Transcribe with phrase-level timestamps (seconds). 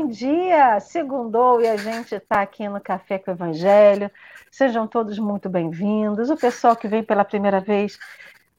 [0.00, 0.78] Bom dia!
[0.78, 4.08] Segundou e a gente está aqui no Café com o Evangelho.
[4.48, 6.30] Sejam todos muito bem-vindos.
[6.30, 7.98] O pessoal que vem pela primeira vez,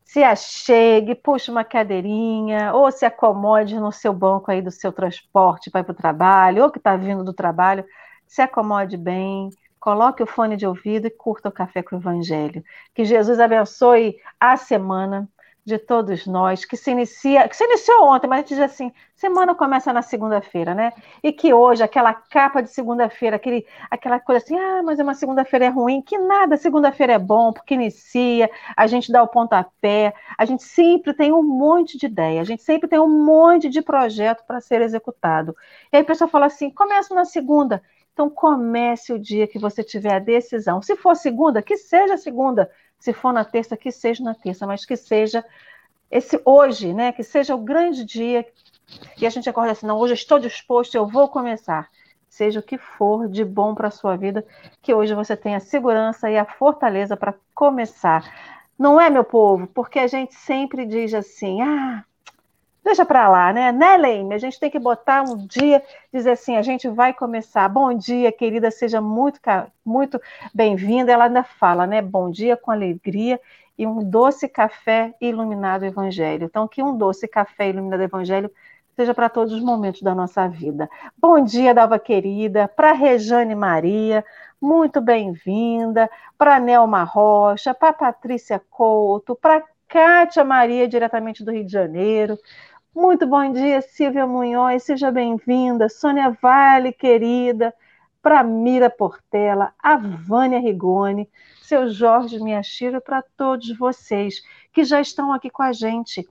[0.03, 5.71] se achegue, puxe uma cadeirinha, ou se acomode no seu banco aí do seu transporte
[5.71, 7.85] para ir para o trabalho, ou que está vindo do trabalho,
[8.27, 12.61] se acomode bem, coloque o fone de ouvido e curta o Café com o Evangelho.
[12.93, 15.25] Que Jesus abençoe a semana
[15.69, 18.91] de todos nós, que se inicia, que se iniciou ontem, mas a gente diz assim,
[19.15, 20.91] semana começa na segunda-feira, né?
[21.23, 25.13] E que hoje, aquela capa de segunda-feira, aquele, aquela coisa assim, ah, mas é uma
[25.13, 30.13] segunda-feira é ruim, que nada, segunda-feira é bom, porque inicia, a gente dá o pontapé,
[30.37, 33.81] a gente sempre tem um monte de ideia, a gente sempre tem um monte de
[33.81, 35.55] projeto para ser executado.
[35.93, 37.81] E aí a pessoa fala assim, começa na segunda,
[38.13, 40.81] então comece o dia que você tiver a decisão.
[40.81, 44.85] Se for segunda, que seja segunda, se for na terça, que seja na terça, mas
[44.85, 45.43] que seja
[46.11, 47.11] esse hoje, né?
[47.11, 48.45] Que seja o grande dia
[49.19, 51.89] e a gente acorda assim, não, hoje eu estou disposto, eu vou começar.
[52.27, 54.45] Seja o que for de bom para a sua vida,
[54.81, 58.23] que hoje você tenha a segurança e a fortaleza para começar.
[58.77, 59.67] Não é, meu povo?
[59.67, 62.03] Porque a gente sempre diz assim, ah,
[62.89, 63.71] deixa para lá, né?
[63.71, 64.33] Né, Leime?
[64.33, 67.69] A gente tem que botar um dia, dizer assim, a gente vai começar.
[67.69, 69.39] Bom dia, querida, seja muito,
[69.85, 70.19] muito
[70.53, 71.11] bem-vinda.
[71.11, 72.01] Ela ainda fala, né?
[72.01, 73.39] Bom dia com alegria
[73.77, 76.45] e um doce café iluminado Evangelho.
[76.45, 78.51] Então, que um doce café iluminado Evangelho
[78.95, 80.89] seja para todos os momentos da nossa vida.
[81.15, 84.25] Bom dia, Dalva querida, para Rejane Maria,
[84.59, 86.09] muito bem-vinda,
[86.39, 92.37] para Nelma Rocha, para Patrícia Couto, para Kátia Maria, diretamente do Rio de Janeiro,
[92.93, 95.89] muito bom dia, Silvia Munhoz, seja bem-vinda.
[95.89, 97.73] Sônia Vale, querida.
[98.21, 101.29] Para Mira Portela, a Vânia Rigoni,
[101.61, 104.41] seu Jorge Miachira, para todos vocês
[104.73, 106.27] que já estão aqui com a gente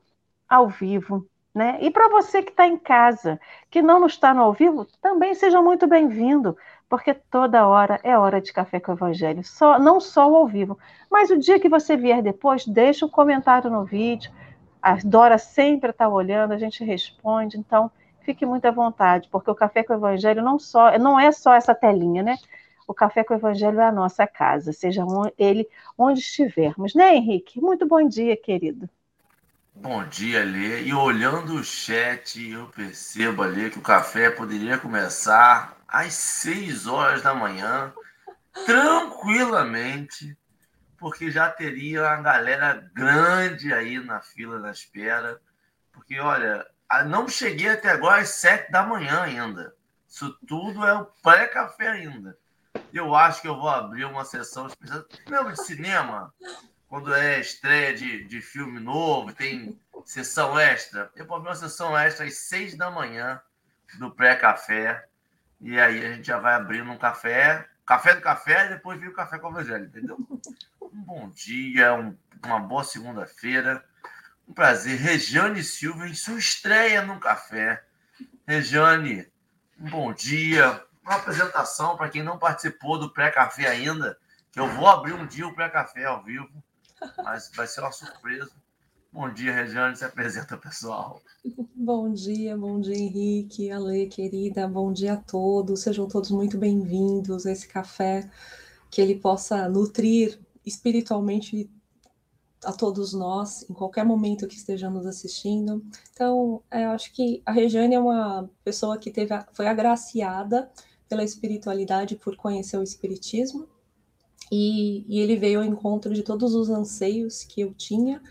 [0.46, 1.26] ao vivo.
[1.54, 1.78] Né?
[1.80, 3.40] E para você que está em casa,
[3.70, 6.56] que não está no ao vivo, também seja muito bem-vindo,
[6.88, 10.46] porque toda hora é hora de café com o Evangelho, só, não só o ao
[10.46, 10.78] vivo,
[11.10, 14.30] mas o dia que você vier depois, deixa um comentário no vídeo,
[14.88, 17.90] a Dora sempre está olhando, a gente responde, então
[18.22, 21.52] fique muito à vontade, porque o Café com o Evangelho não, só, não é só
[21.52, 22.38] essa telinha, né?
[22.86, 25.04] O Café com o Evangelho é a nossa casa, seja
[25.36, 27.60] ele onde estivermos, né, Henrique?
[27.60, 28.88] Muito bom dia, querido.
[29.74, 30.82] Bom dia, Lê.
[30.82, 37.22] E olhando o chat, eu percebo ali que o café poderia começar às 6 horas
[37.22, 37.92] da manhã,
[38.66, 40.34] tranquilamente
[40.98, 45.40] porque já teria uma galera grande aí na fila da espera.
[45.92, 46.66] Porque, olha,
[47.06, 49.74] não cheguei até agora às sete da manhã ainda.
[50.08, 52.36] Isso tudo é o pré-café ainda.
[52.92, 55.04] Eu acho que eu vou abrir uma sessão especial.
[55.28, 56.34] Lembra de cinema?
[56.88, 61.10] Quando é estreia de, de filme novo, tem sessão extra.
[61.14, 63.40] Eu vou abrir uma sessão extra às seis da manhã
[63.98, 65.06] do pré-café.
[65.60, 69.08] E aí a gente já vai abrindo um café, café do café, e depois vem
[69.08, 70.18] o café com o evangelho, entendeu?
[70.82, 73.82] Um bom dia, um, uma boa segunda-feira.
[74.46, 74.98] Um prazer.
[74.98, 77.82] Regiane Silva em sua estreia no café.
[78.46, 79.26] Regiane,
[79.80, 80.84] um bom dia.
[81.02, 84.18] Uma apresentação para quem não participou do pré-café ainda,
[84.52, 86.62] que eu vou abrir um dia o pré-café ao vivo,
[87.24, 88.52] mas vai ser uma surpresa.
[89.10, 91.20] Bom dia, Regiane, se apresenta, pessoal.
[91.74, 97.46] Bom dia, bom dia, Henrique, Ale, querida, bom dia a todos, sejam todos muito bem-vindos
[97.46, 98.28] a esse café,
[98.90, 101.70] que ele possa nutrir espiritualmente
[102.62, 105.82] a todos nós, em qualquer momento que estejamos assistindo.
[106.12, 110.70] Então, é, eu acho que a Regiane é uma pessoa que teve, foi agraciada
[111.08, 113.66] pela espiritualidade por conhecer o espiritismo,
[114.52, 118.22] e, e ele veio ao encontro de todos os anseios que eu tinha,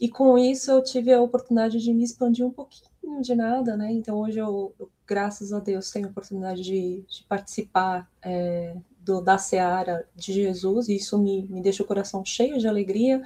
[0.00, 3.92] e com isso eu tive a oportunidade de me expandir um pouquinho de nada, né?
[3.92, 9.20] Então hoje eu, eu graças a Deus, tenho a oportunidade de, de participar é, do,
[9.20, 13.22] da seara de Jesus, e isso me, me deixa o coração cheio de alegria.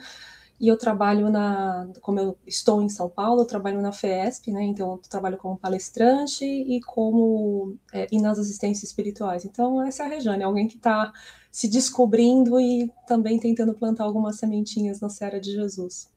[0.59, 4.63] E eu trabalho na, como eu estou em São Paulo, eu trabalho na FESP, né?
[4.65, 9.45] Então eu trabalho como palestrante e como é, e nas assistências espirituais.
[9.45, 11.13] Então essa é a Rejane, alguém que está
[11.53, 16.14] se descobrindo e também tentando plantar algumas sementinhas na seara de Jesus.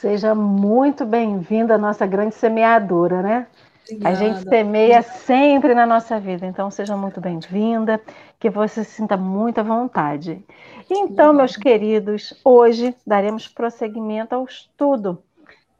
[0.00, 3.46] Seja muito bem-vinda à nossa grande semeadora, né?
[3.82, 4.08] Obrigada.
[4.08, 8.00] A gente semeia sempre na nossa vida, então seja muito bem-vinda,
[8.38, 10.42] que você se sinta muita vontade.
[10.88, 15.22] Então, meus queridos, hoje daremos prosseguimento ao estudo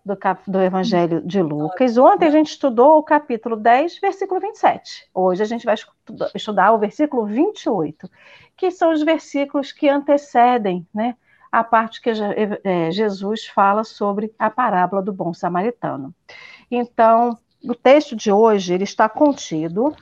[0.04, 1.96] do, do Evangelho de Lucas.
[1.96, 5.08] Ontem a gente estudou o capítulo 10, versículo 27.
[5.14, 5.76] Hoje a gente vai
[6.34, 8.06] estudar o versículo 28,
[8.54, 11.16] que são os versículos que antecedem né,
[11.50, 16.14] a parte que é, Jesus fala sobre a parábola do bom samaritano.
[16.70, 19.94] Então, o texto de hoje ele está contido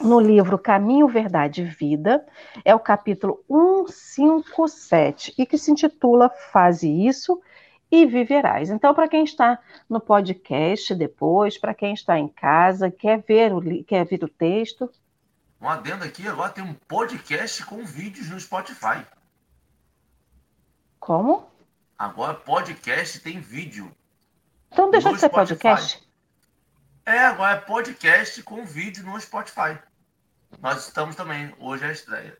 [0.00, 2.24] no livro Caminho, Verdade e Vida,
[2.64, 3.44] é o capítulo
[3.88, 7.40] 157, e que se intitula Faze Isso
[7.90, 8.70] e Viverás.
[8.70, 9.58] Então, para quem está
[9.88, 14.90] no podcast depois, para quem está em casa, quer ver o, quer ver o texto.
[15.60, 19.04] Um adendo aqui, agora tem um podcast com vídeos no Spotify.
[21.08, 21.42] Como?
[21.98, 23.90] Agora podcast tem vídeo.
[24.70, 25.54] Então deixa de ser Spotify.
[25.54, 26.08] podcast.
[27.06, 29.78] É, agora é podcast com vídeo no Spotify.
[30.60, 32.36] Nós estamos também, hoje é a estreia.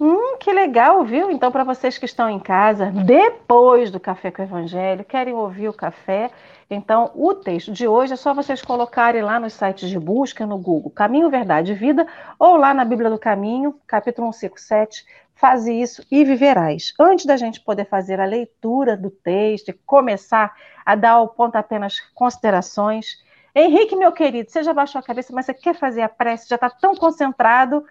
[0.00, 1.30] Hum, que legal, viu?
[1.30, 5.68] Então, para vocês que estão em casa, depois do Café com o Evangelho, querem ouvir
[5.68, 6.30] o café,
[6.70, 10.56] então o texto de hoje é só vocês colocarem lá nos sites de busca no
[10.56, 12.06] Google Caminho, Verdade e Vida,
[12.38, 15.04] ou lá na Bíblia do Caminho, capítulo 157,
[15.38, 16.92] faze isso e viverás.
[16.98, 20.54] Antes da gente poder fazer a leitura do texto e começar
[20.84, 23.22] a dar o pontapé nas considerações,
[23.54, 26.48] Henrique, meu querido, você já baixou a cabeça, mas você quer fazer a prece?
[26.48, 27.84] Já está tão concentrado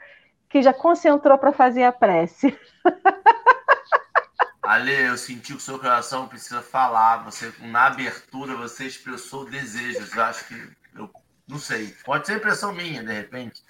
[0.50, 2.58] que já concentrou para fazer a prece.
[4.64, 7.24] Ale, eu senti que o seu coração precisa falar.
[7.24, 10.14] Você, na abertura, você expressou desejos.
[10.14, 10.70] Eu acho que.
[10.94, 11.10] Eu
[11.48, 11.96] não sei.
[12.04, 13.64] Pode ser impressão minha, de repente.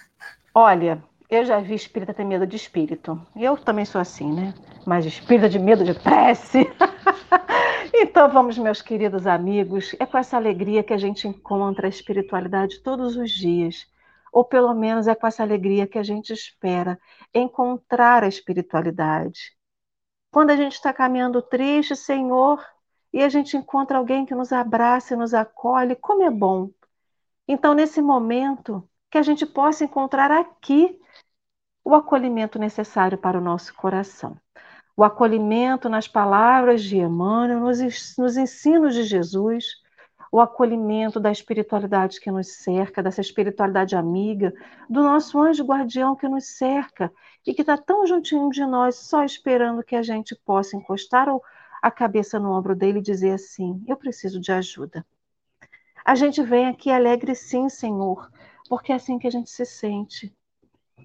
[0.55, 3.21] Olha, eu já vi espírita ter medo de espírito.
[3.35, 4.53] Eu também sou assim, né?
[4.85, 6.59] Mas espírita de medo de prece.
[7.93, 9.93] então vamos, meus queridos amigos.
[9.99, 13.85] É com essa alegria que a gente encontra a espiritualidade todos os dias.
[14.31, 16.97] Ou pelo menos é com essa alegria que a gente espera
[17.33, 19.53] encontrar a espiritualidade.
[20.31, 22.63] Quando a gente está caminhando triste, Senhor,
[23.11, 26.69] e a gente encontra alguém que nos abraça e nos acolhe, como é bom.
[27.47, 30.99] Então, nesse momento, que a gente possa encontrar aqui
[31.83, 34.37] o acolhimento necessário para o nosso coração.
[34.95, 37.79] O acolhimento nas palavras de Emmanuel, nos,
[38.17, 39.81] nos ensinos de Jesus,
[40.31, 44.53] o acolhimento da espiritualidade que nos cerca, dessa espiritualidade amiga,
[44.89, 47.11] do nosso anjo guardião que nos cerca
[47.45, 51.27] e que está tão juntinho de nós, só esperando que a gente possa encostar
[51.81, 55.05] a cabeça no ombro dele e dizer assim: Eu preciso de ajuda.
[56.03, 58.29] A gente vem aqui alegre, sim, Senhor,
[58.67, 60.35] porque é assim que a gente se sente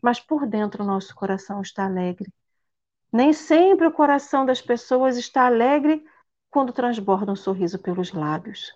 [0.03, 2.33] mas por dentro o nosso coração está alegre.
[3.13, 6.05] Nem sempre o coração das pessoas está alegre
[6.51, 8.73] quando transborda um sorriso pelos lábios.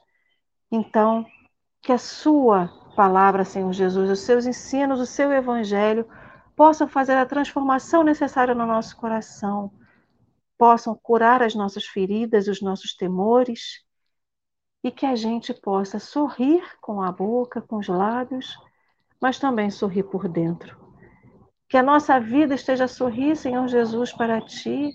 [0.71, 1.27] Então,
[1.83, 6.07] que a sua palavra, Senhor Jesus, os seus ensinos, o seu evangelho
[6.55, 9.71] possam fazer a transformação necessária no nosso coração,
[10.57, 13.85] possam curar as nossas feridas, os nossos temores,
[14.83, 18.57] e que a gente possa sorrir com a boca, com os lábios,
[19.21, 20.77] mas também sorrir por dentro.
[21.69, 24.93] Que a nossa vida esteja a sorrir, Senhor Jesus, para ti,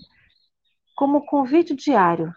[0.96, 2.32] como convite diário,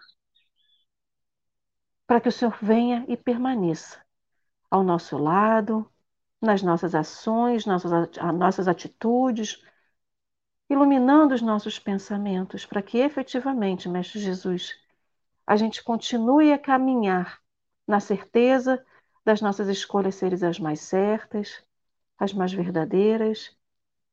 [2.06, 4.00] para que o Senhor venha e permaneça
[4.70, 5.90] ao nosso lado,
[6.40, 7.92] nas nossas ações, nossas,
[8.34, 9.62] nossas atitudes,
[10.68, 14.78] iluminando os nossos pensamentos, para que efetivamente, Mestre Jesus,
[15.46, 17.40] a gente continue a caminhar
[17.86, 18.84] na certeza
[19.24, 21.64] das nossas escolhas serem as mais certas,
[22.18, 23.56] as mais verdadeiras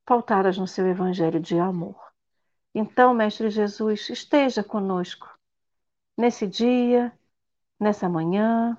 [0.06, 1.96] pautadas no seu evangelho de amor.
[2.76, 5.30] Então, Mestre Jesus, esteja conosco
[6.18, 7.12] nesse dia,
[7.80, 8.78] nessa manhã,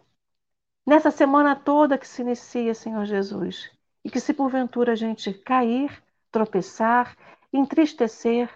[0.87, 3.71] nessa semana toda que se inicia, Senhor Jesus,
[4.05, 7.17] e que se porventura a gente cair, tropeçar,
[7.53, 8.51] entristecer,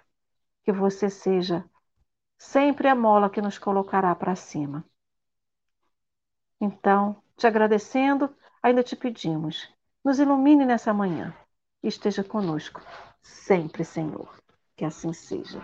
[0.65, 1.65] que você seja
[2.37, 4.85] sempre a mola que nos colocará para cima.
[6.61, 9.73] Então, te agradecendo, ainda te pedimos,
[10.09, 11.35] nos ilumine nessa manhã
[11.83, 12.81] esteja conosco
[13.23, 14.27] sempre, Senhor.
[14.75, 15.61] Que assim seja.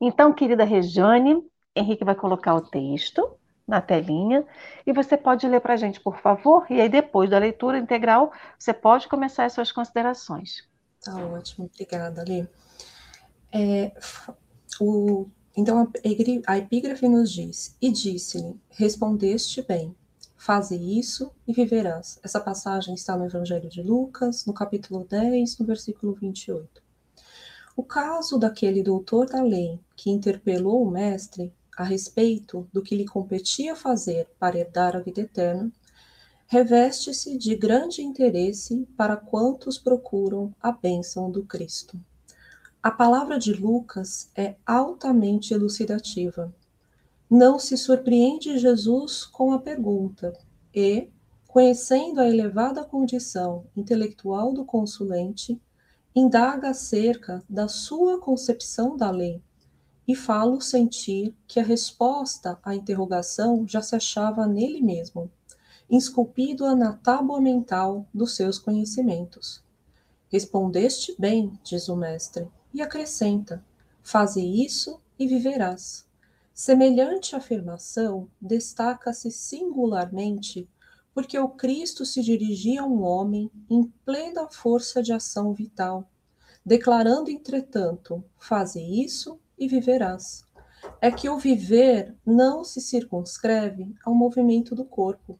[0.00, 4.46] Então, querida Regiane, Henrique vai colocar o texto na telinha
[4.86, 6.66] e você pode ler para a gente, por favor.
[6.70, 10.66] E aí, depois da leitura integral, você pode começar as suas considerações.
[11.04, 12.46] Tá ótimo, obrigada, Lê.
[13.52, 13.92] É,
[14.80, 19.94] o, então, a, a epígrafe nos diz: E disse-lhe: Respondeste bem
[20.46, 22.20] Faze isso e viverás.
[22.22, 26.80] Essa passagem está no Evangelho de Lucas, no capítulo 10, no versículo 28.
[27.76, 33.04] O caso daquele doutor da lei que interpelou o mestre a respeito do que lhe
[33.04, 35.68] competia fazer para herdar a vida eterna,
[36.46, 41.98] reveste-se de grande interesse para quantos procuram a bênção do Cristo.
[42.80, 46.54] A palavra de Lucas é altamente elucidativa
[47.28, 50.32] não se surpreende Jesus com a pergunta
[50.74, 51.10] e,
[51.46, 55.60] conhecendo a elevada condição intelectual do consulente,
[56.14, 59.42] indaga acerca da sua concepção da lei,
[60.06, 65.30] e falo sentir que a resposta à interrogação já se achava nele mesmo,
[65.90, 69.64] esculpido na tábua mental dos seus conhecimentos.
[70.28, 73.64] Respondeste bem, diz o mestre, e acrescenta:
[74.02, 76.05] Faze isso e viverás.
[76.58, 80.66] Semelhante afirmação destaca-se singularmente
[81.12, 86.10] porque o Cristo se dirigia a um homem em plena força de ação vital,
[86.64, 90.46] declarando, entretanto, faze isso e viverás.
[90.98, 95.38] É que o viver não se circunscreve ao movimento do corpo,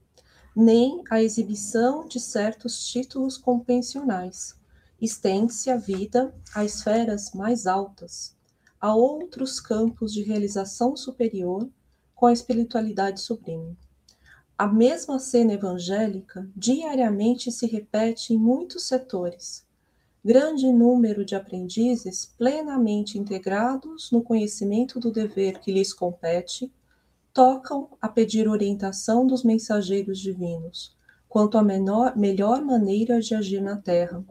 [0.54, 4.54] nem à exibição de certos títulos convencionais.
[5.00, 8.35] Estende-se a vida a esferas mais altas,
[8.80, 11.68] a outros campos de realização superior
[12.14, 13.76] com a espiritualidade sublime.
[14.58, 19.66] A mesma cena evangélica diariamente se repete em muitos setores.
[20.24, 26.72] Grande número de aprendizes plenamente integrados no conhecimento do dever que lhes compete
[27.32, 30.95] tocam a pedir orientação dos mensageiros divinos
[31.36, 34.24] quanto à menor, melhor maneira de agir na terra.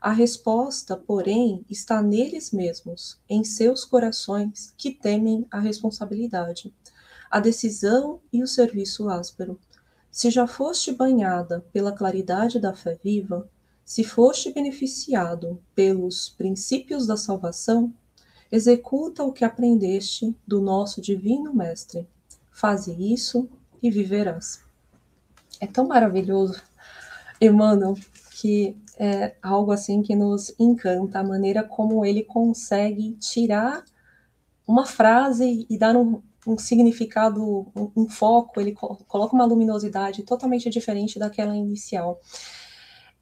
[0.00, 6.72] A resposta, porém, está neles mesmos, em seus corações que temem a responsabilidade,
[7.28, 9.58] a decisão e o serviço áspero.
[10.08, 13.50] Se já foste banhada pela claridade da fé viva,
[13.84, 17.92] se foste beneficiado pelos princípios da salvação,
[18.52, 22.06] executa o que aprendeste do nosso divino Mestre.
[22.52, 23.48] Faze isso
[23.82, 24.62] e viverás.
[25.62, 26.60] É tão maravilhoso,
[27.40, 27.96] Emmanuel,
[28.32, 33.84] que é algo assim que nos encanta, a maneira como ele consegue tirar
[34.66, 40.24] uma frase e dar um, um significado, um, um foco, ele co coloca uma luminosidade
[40.24, 42.20] totalmente diferente daquela inicial.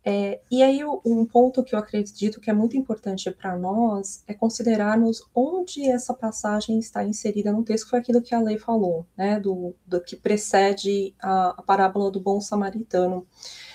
[0.05, 4.33] É, e aí, um ponto que eu acredito que é muito importante para nós é
[4.33, 9.07] considerarmos onde essa passagem está inserida no texto, que foi aquilo que a lei falou,
[9.17, 13.27] né, do, do que precede a, a parábola do bom samaritano.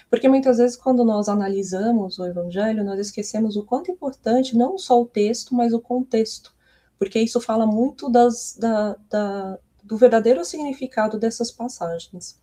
[0.09, 4.77] Porque muitas vezes, quando nós analisamos o evangelho, nós esquecemos o quanto é importante não
[4.77, 6.55] só o texto, mas o contexto
[6.97, 12.39] porque isso fala muito das, da, da, do verdadeiro significado dessas passagens.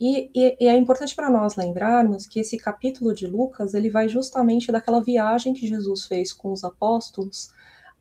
[0.00, 4.08] E, e, e é importante para nós lembrarmos que esse capítulo de Lucas ele vai
[4.08, 7.50] justamente daquela viagem que Jesus fez com os apóstolos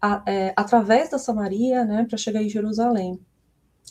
[0.01, 3.19] a, é, através da Samaria, né, para chegar em Jerusalém.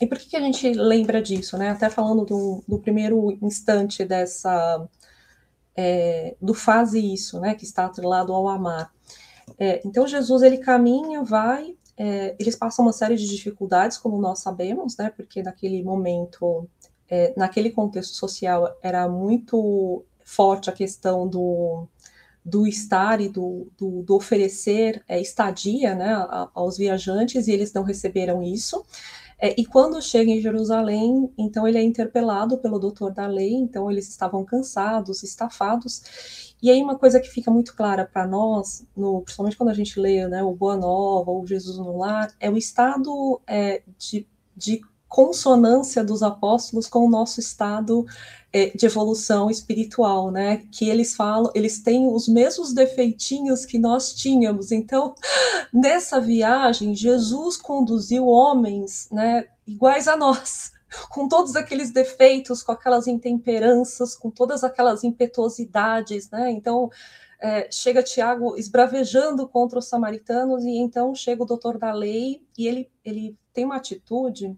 [0.00, 1.70] E por que, que a gente lembra disso, né?
[1.70, 4.88] Até falando do, do primeiro instante dessa
[5.76, 8.92] é, do faze isso, né, que está atrelado ao amar.
[9.58, 14.38] É, então Jesus ele caminha, vai é, eles passam uma série de dificuldades, como nós
[14.38, 15.10] sabemos, né?
[15.10, 16.68] Porque naquele momento,
[17.10, 21.86] é, naquele contexto social, era muito forte a questão do,
[22.44, 26.14] do estar e do, do, do oferecer é, estadia né,
[26.54, 28.84] aos viajantes, e eles não receberam isso.
[29.40, 33.90] É, e quando chega em Jerusalém, então ele é interpelado pelo doutor da lei, então
[33.90, 39.22] eles estavam cansados, estafados, e aí uma coisa que fica muito clara para nós, no,
[39.22, 42.56] principalmente quando a gente lê né, o Boa Nova ou Jesus no Lar, é o
[42.56, 48.04] estado é, de, de consonância dos apóstolos com o nosso estado
[48.52, 50.62] é, de evolução espiritual, né?
[50.70, 54.72] Que eles falam, eles têm os mesmos defeitinhos que nós tínhamos.
[54.72, 55.14] Então,
[55.72, 60.72] nessa viagem, Jesus conduziu homens, né, iguais a nós
[61.10, 66.50] com todos aqueles defeitos, com aquelas intemperanças, com todas aquelas impetuosidades, né?
[66.50, 66.90] Então,
[67.40, 72.66] é, chega Tiago esbravejando contra os samaritanos, e então chega o doutor da lei, e
[72.66, 74.56] ele, ele tem uma atitude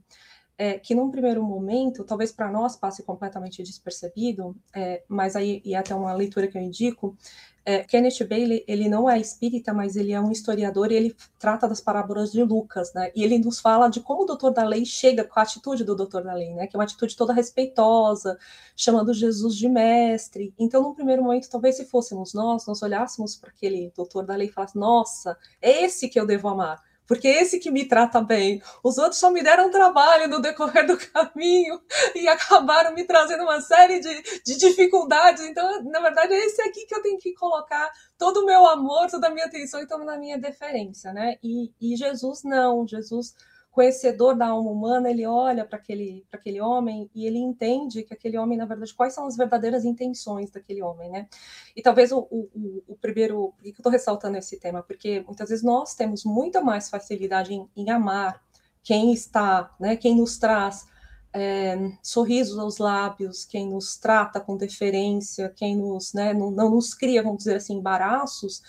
[0.60, 5.74] é, que, num primeiro momento, talvez para nós passe completamente despercebido, é, mas aí, e
[5.74, 7.16] até uma leitura que eu indico,
[7.64, 11.66] é, Kenneth Bailey, ele não é espírita, mas ele é um historiador e ele trata
[11.66, 13.10] das parábolas de Lucas, né?
[13.16, 15.96] E ele nos fala de como o doutor da lei chega com a atitude do
[15.96, 16.66] doutor da lei, né?
[16.66, 18.38] Que é uma atitude toda respeitosa,
[18.76, 20.52] chamando Jesus de mestre.
[20.58, 24.48] Então, num primeiro momento, talvez se fôssemos nós, nós olhássemos para aquele doutor da lei
[24.48, 28.62] e falasse: Nossa, é esse que eu devo amar porque esse que me trata bem.
[28.84, 31.80] Os outros só me deram trabalho no decorrer do caminho
[32.14, 35.42] e acabaram me trazendo uma série de, de dificuldades.
[35.42, 39.10] Então, na verdade, é esse aqui que eu tenho que colocar todo o meu amor,
[39.10, 41.36] toda a minha atenção e toda a minha deferência, né?
[41.42, 43.34] E, e Jesus não, Jesus
[43.70, 48.36] conhecedor da alma humana, ele olha para aquele, aquele homem e ele entende que aquele
[48.36, 51.28] homem, na verdade, quais são as verdadeiras intenções daquele homem, né?
[51.76, 54.82] E talvez o, o, o primeiro, por que eu estou ressaltando esse tema?
[54.82, 58.42] Porque muitas vezes nós temos muita mais facilidade em, em amar
[58.82, 59.96] quem está, né?
[59.96, 60.86] Quem nos traz
[61.32, 66.92] é, sorrisos aos lábios, quem nos trata com deferência, quem nos, né, não, não nos
[66.94, 68.62] cria, vamos dizer assim, embaraços,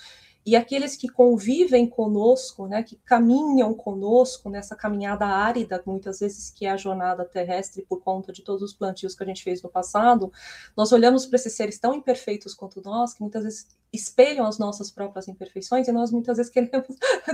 [0.43, 6.65] e aqueles que convivem conosco, né, que caminham conosco nessa caminhada árida, muitas vezes que
[6.65, 9.69] é a jornada terrestre por conta de todos os plantios que a gente fez no
[9.69, 10.31] passado,
[10.75, 14.89] nós olhamos para esses seres tão imperfeitos quanto nós, que muitas vezes espelham as nossas
[14.89, 16.87] próprias imperfeições, e nós muitas vezes queremos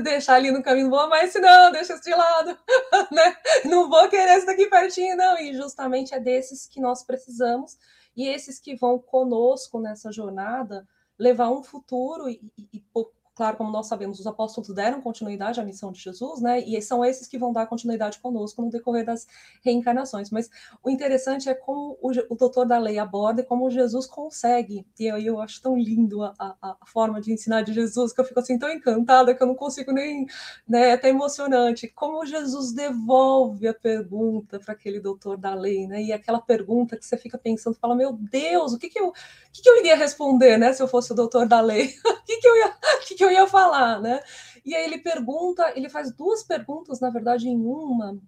[0.03, 2.57] deixar ali no caminho, vou, mas se não, deixa isso de lado,
[3.11, 3.37] né?
[3.63, 7.77] não vou querer isso daqui pertinho, não, e justamente é desses que nós precisamos,
[8.17, 10.85] e esses que vão conosco nessa jornada,
[11.17, 12.79] levar um futuro e, e, e
[13.37, 16.59] claro, como nós sabemos, os apóstolos deram continuidade à missão de Jesus, né?
[16.61, 19.27] E são esses que vão dar continuidade conosco no decorrer das
[19.63, 20.31] reencarnações.
[20.31, 20.49] Mas
[20.83, 24.83] o interessante é como o, o doutor da lei aborda e como Jesus consegue.
[24.99, 28.19] E aí eu acho tão lindo a, a, a, forma de ensinar de Jesus, que
[28.19, 30.25] eu fico assim tão encantada que eu não consigo nem.
[30.67, 31.87] Né, é até emocionante.
[31.87, 36.01] Como Jesus devolve a pergunta para aquele doutor da lei, né?
[36.01, 39.13] E aquela pergunta que você fica pensando, fala, meu Deus, o que, que, eu, o
[39.53, 40.73] que, que eu iria responder, né?
[40.73, 41.93] Se eu fosse o doutor da lei?
[42.03, 42.67] o que, que eu ia.
[42.67, 44.21] O que, que eu ia falar, né?
[44.65, 48.19] E aí ele pergunta, ele faz duas perguntas, na verdade, em uma,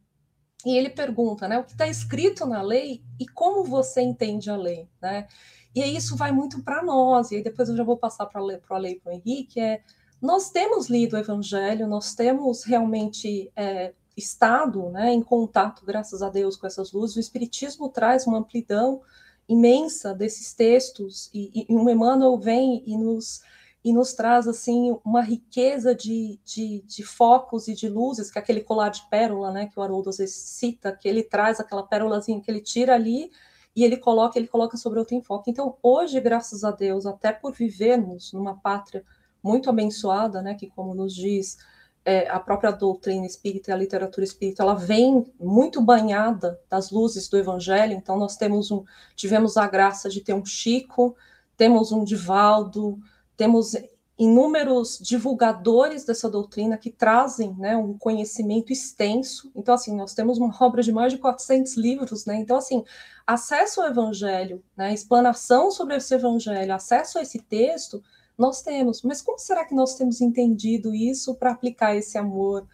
[0.65, 4.57] e ele pergunta, né, o que está escrito na lei e como você entende a
[4.57, 5.27] lei, né?
[5.73, 8.43] E isso vai muito para nós, e aí depois eu já vou passar para a
[8.43, 9.81] lei para o Henrique, é,
[10.21, 16.29] nós temos lido o Evangelho, nós temos realmente é, estado né, em contato, graças a
[16.29, 19.01] Deus, com essas luzes, o Espiritismo traz uma amplidão
[19.47, 23.41] imensa desses textos, e, e o Emmanuel vem e nos
[23.83, 28.41] e nos traz assim uma riqueza de, de, de, focos e de luzes, que é
[28.41, 31.83] aquele colar de pérola, né, que o Haroldo às vezes cita, que ele traz aquela
[31.83, 33.31] pérolazinha que ele tira ali
[33.75, 35.49] e ele coloca, ele coloca sobre outro enfoque.
[35.49, 39.05] Então, hoje, graças a Deus, até por vivermos numa pátria
[39.41, 41.57] muito abençoada, né, que como nos diz
[42.03, 47.29] é, a própria doutrina espírita e a literatura espírita, ela vem muito banhada das luzes
[47.29, 47.93] do Evangelho.
[47.93, 48.83] Então, nós temos um,
[49.15, 51.15] tivemos a graça de ter um Chico,
[51.55, 52.99] temos um Divaldo,
[53.39, 53.73] temos
[54.17, 59.49] inúmeros divulgadores dessa doutrina que trazem né, um conhecimento extenso.
[59.55, 62.35] Então, assim, nós temos uma obra de mais de 400 livros, né?
[62.35, 62.83] Então, assim,
[63.25, 68.03] acesso ao evangelho, né, explanação sobre esse evangelho, acesso a esse texto,
[68.37, 69.03] nós temos.
[69.03, 72.67] Mas como será que nós temos entendido isso para aplicar esse amor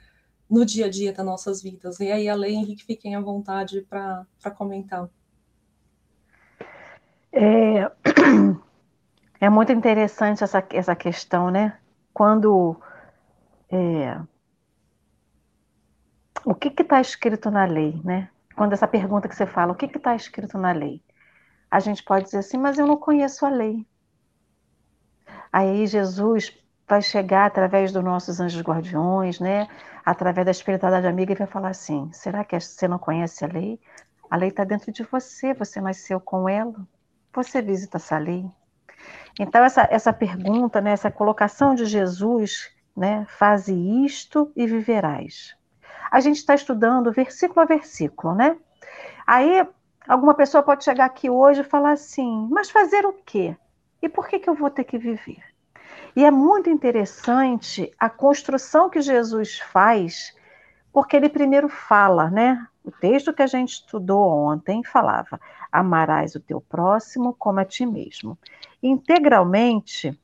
[0.49, 1.99] no dia a dia das nossas vidas?
[1.99, 4.25] E aí, Ale Henrique, fiquem à vontade para
[4.57, 5.07] comentar.
[7.31, 7.91] É...
[9.39, 11.77] É muito interessante essa, essa questão, né?
[12.13, 12.79] Quando.
[13.69, 14.19] É,
[16.45, 18.29] o que está escrito na lei, né?
[18.55, 21.03] Quando essa pergunta que você fala, o que está escrito na lei?
[21.69, 23.85] A gente pode dizer assim, mas eu não conheço a lei.
[25.51, 26.55] Aí Jesus
[26.87, 29.67] vai chegar através dos nossos anjos guardiões, né?
[30.05, 33.79] Através da espiritualidade amiga e vai falar assim: será que você não conhece a lei?
[34.29, 36.75] A lei está dentro de você, você nasceu com ela,
[37.33, 38.45] você visita essa lei.
[39.39, 43.73] Então, essa, essa pergunta, né, essa colocação de Jesus, né, faze
[44.05, 45.55] isto e viverás.
[46.09, 48.57] A gente está estudando versículo a versículo, né?
[49.27, 49.67] Aí,
[50.07, 53.57] alguma pessoa pode chegar aqui hoje e falar assim, mas fazer o quê?
[54.01, 55.43] E por que, que eu vou ter que viver?
[56.15, 60.33] E é muito interessante a construção que Jesus faz,
[60.93, 62.65] porque ele primeiro fala, né?
[62.85, 65.39] O texto que a gente estudou ontem falava:
[65.71, 68.37] amarás o teu próximo como a ti mesmo
[68.87, 70.17] integralmente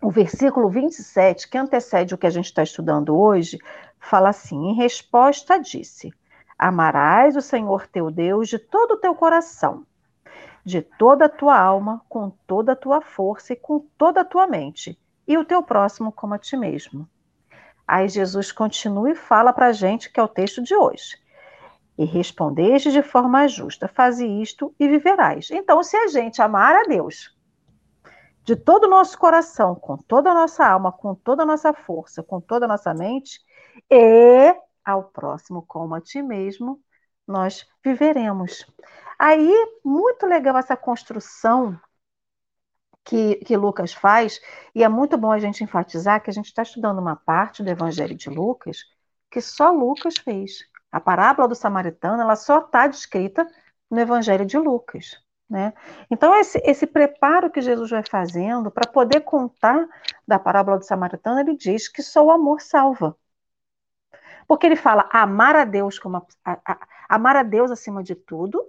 [0.00, 3.58] o versículo 27, que antecede o que a gente está estudando hoje,
[3.98, 6.12] fala assim: em resposta, disse:
[6.58, 9.84] Amarás o Senhor teu Deus de todo o teu coração,
[10.64, 14.46] de toda a tua alma, com toda a tua força e com toda a tua
[14.46, 17.08] mente, e o teu próximo como a ti mesmo.
[17.88, 21.16] Aí Jesus continua e fala para a gente, que é o texto de hoje.
[21.98, 25.50] E respondeste de forma justa: faze isto e viverás.
[25.50, 27.34] Então, se a gente amar a Deus,
[28.44, 32.22] de todo o nosso coração, com toda a nossa alma, com toda a nossa força,
[32.22, 33.40] com toda a nossa mente,
[33.90, 34.54] e
[34.84, 36.80] ao próximo como a ti mesmo,
[37.26, 38.64] nós viveremos.
[39.18, 39.50] Aí,
[39.84, 41.78] muito legal essa construção
[43.04, 44.40] que, que Lucas faz,
[44.74, 47.70] e é muito bom a gente enfatizar que a gente está estudando uma parte do
[47.70, 48.78] Evangelho de Lucas
[49.30, 50.60] que só Lucas fez.
[50.96, 53.46] A parábola do samaritano, ela só está descrita
[53.90, 55.22] no Evangelho de Lucas.
[55.46, 55.74] Né?
[56.10, 59.86] Então, esse, esse preparo que Jesus vai fazendo para poder contar
[60.26, 63.14] da parábola do samaritano, ele diz que só o amor salva.
[64.48, 68.14] Porque ele fala amar a Deus como a, a, a, amar a Deus acima de
[68.14, 68.66] tudo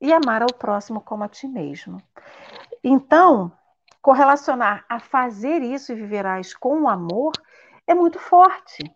[0.00, 2.00] e amar ao próximo como a ti mesmo.
[2.84, 3.50] Então,
[4.00, 7.32] correlacionar a fazer isso e viverás com o amor
[7.84, 8.94] é muito forte.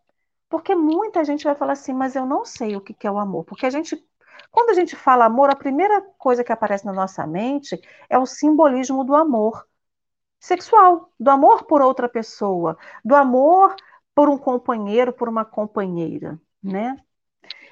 [0.48, 3.44] Porque muita gente vai falar assim, mas eu não sei o que é o amor.
[3.44, 4.02] Porque a gente
[4.50, 8.26] quando a gente fala amor, a primeira coisa que aparece na nossa mente é o
[8.26, 9.66] simbolismo do amor.
[10.40, 13.74] sexual, do amor por outra pessoa, do amor
[14.14, 16.96] por um companheiro, por uma companheira, né?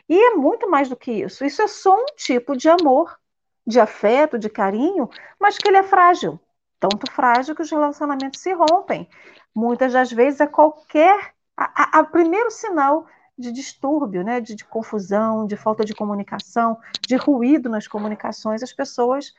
[0.08, 1.44] E é muito mais do que isso.
[1.44, 3.18] Isso é só um tipo de amor,
[3.66, 5.08] de afeto, de carinho,
[5.40, 6.40] mas que ele é frágil.
[6.80, 9.08] Tanto frágil que os relacionamentos se rompem.
[9.54, 11.35] Muitas das vezes é qualquer.
[11.56, 13.06] A, a, primeiro sinal
[13.38, 18.72] de distúrbio, né, de, de, confusão, de falta de comunicação, de ruído nas comunicações, as
[18.72, 19.34] pessoas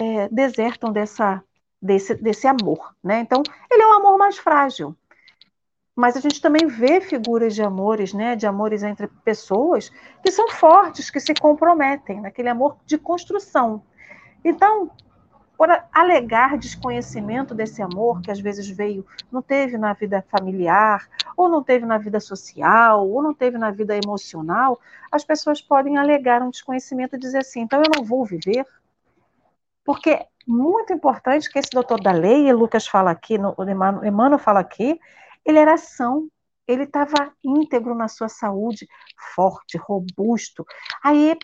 [0.00, 1.42] é, desertam dessa,
[1.80, 2.94] desse, desse amor.
[3.02, 3.20] Né?
[3.20, 4.96] Então, ele é um amor mais frágil.
[5.94, 9.90] Mas a gente também vê figuras de amores, né, de amores entre pessoas
[10.22, 13.82] que são fortes, que se comprometem, naquele amor de construção.
[14.44, 14.90] Então,
[15.60, 21.50] por alegar desconhecimento desse amor que às vezes veio, não teve na vida familiar, ou
[21.50, 24.80] não teve na vida social, ou não teve na vida emocional,
[25.12, 28.64] as pessoas podem alegar um desconhecimento e dizer assim: então eu não vou viver.
[29.84, 34.38] Porque é muito importante que esse doutor da lei, Lucas fala aqui, no, o Emmanuel
[34.38, 34.98] fala aqui,
[35.44, 36.26] ele era são,
[36.66, 38.88] ele estava íntegro na sua saúde,
[39.34, 40.64] forte, robusto.
[41.04, 41.36] Aí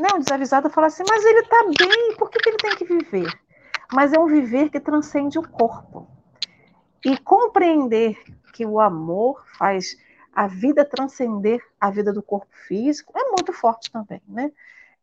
[0.00, 2.84] né, um desavisado fala assim, mas ele está bem, por que, que ele tem que
[2.84, 3.32] viver?
[3.92, 6.08] Mas é um viver que transcende o corpo.
[7.04, 8.18] E compreender
[8.52, 9.96] que o amor faz
[10.32, 14.52] a vida transcender a vida do corpo físico é muito forte também, né?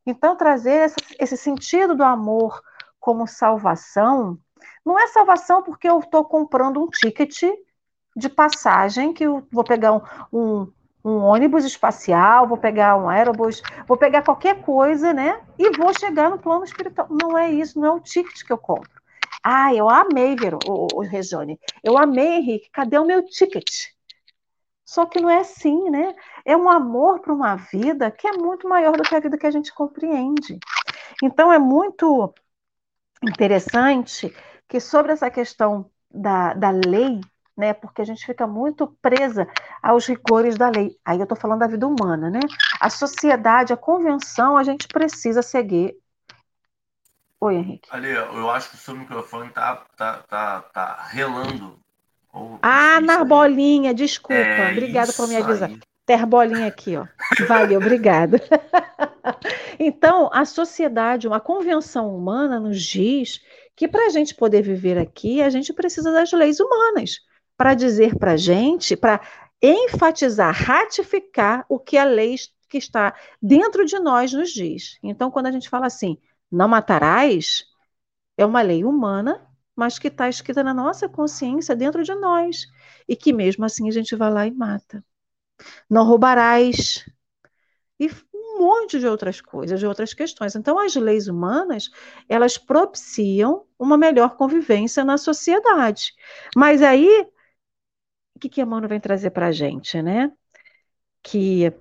[0.06, 2.62] Então, trazer essa, esse sentido do amor
[3.00, 4.38] como salvação,
[4.86, 7.44] não é salvação porque eu estou comprando um ticket
[8.16, 10.02] de passagem, que eu vou pegar um,
[10.32, 15.42] um, um ônibus espacial, vou pegar um aerobus, vou pegar qualquer coisa, né?
[15.60, 17.08] E vou chegar no plano espiritual.
[17.10, 18.90] Não é isso, não é o ticket que eu compro.
[19.44, 21.60] Ah, eu amei, Vero, o, o Regiane.
[21.84, 22.70] Eu amei, Henrique.
[22.72, 23.70] Cadê o meu ticket?
[24.86, 26.16] Só que não é assim, né?
[26.46, 29.48] É um amor para uma vida que é muito maior do que a vida que
[29.48, 30.58] a gente compreende.
[31.22, 32.34] Então, é muito
[33.22, 34.34] interessante
[34.68, 37.20] que sobre essa questão da, da lei,
[37.56, 37.74] né?
[37.74, 39.48] Porque a gente fica muito presa
[39.82, 40.98] aos rigores da lei.
[41.06, 42.40] Aí eu estou falando da vida humana, né?
[42.80, 45.96] A sociedade, a convenção, a gente precisa seguir.
[47.40, 47.90] Oi, Henrique.
[47.92, 51.78] Ali, eu acho que o seu microfone tá, tá, tá, tá relando.
[52.62, 54.34] ah, na bolinha, desculpa.
[54.34, 55.70] É Obrigada por me avisar.
[55.70, 55.80] Aí.
[56.06, 57.06] Ter bolinha aqui, ó.
[57.48, 58.42] Valeu, obrigada.
[59.80, 63.42] então, a sociedade, uma convenção humana nos diz
[63.76, 67.20] que para a gente poder viver aqui, a gente precisa das leis humanas
[67.64, 69.22] para dizer para a gente, para
[69.62, 72.36] enfatizar, ratificar o que a lei
[72.68, 75.00] que está dentro de nós nos diz.
[75.02, 76.18] Então, quando a gente fala assim,
[76.52, 77.64] não matarás,
[78.38, 82.66] é uma lei humana, mas que está escrita na nossa consciência, dentro de nós,
[83.08, 85.02] e que mesmo assim a gente vai lá e mata.
[85.90, 87.10] Não roubarás.
[87.98, 90.54] E um monte de outras coisas, de outras questões.
[90.54, 91.90] Então, as leis humanas,
[92.28, 96.14] elas propiciam uma melhor convivência na sociedade.
[96.58, 97.26] Mas aí
[98.44, 100.32] que, que Emmanuel vem trazer para a gente, né?
[101.22, 101.74] Que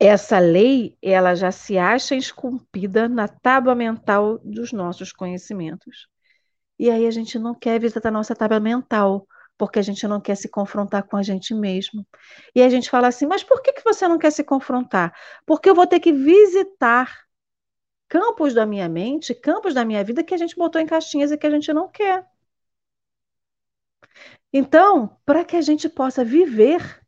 [0.00, 6.08] essa lei ela já se acha esculpida na tábua mental dos nossos conhecimentos.
[6.78, 10.20] E aí a gente não quer visitar a nossa tábua mental, porque a gente não
[10.20, 12.06] quer se confrontar com a gente mesmo.
[12.54, 15.12] E a gente fala assim, mas por que, que você não quer se confrontar?
[15.46, 17.26] Porque eu vou ter que visitar
[18.08, 21.38] campos da minha mente, campos da minha vida que a gente botou em caixinhas e
[21.38, 22.26] que a gente não quer.
[24.52, 27.00] Então, para que a gente possa viver,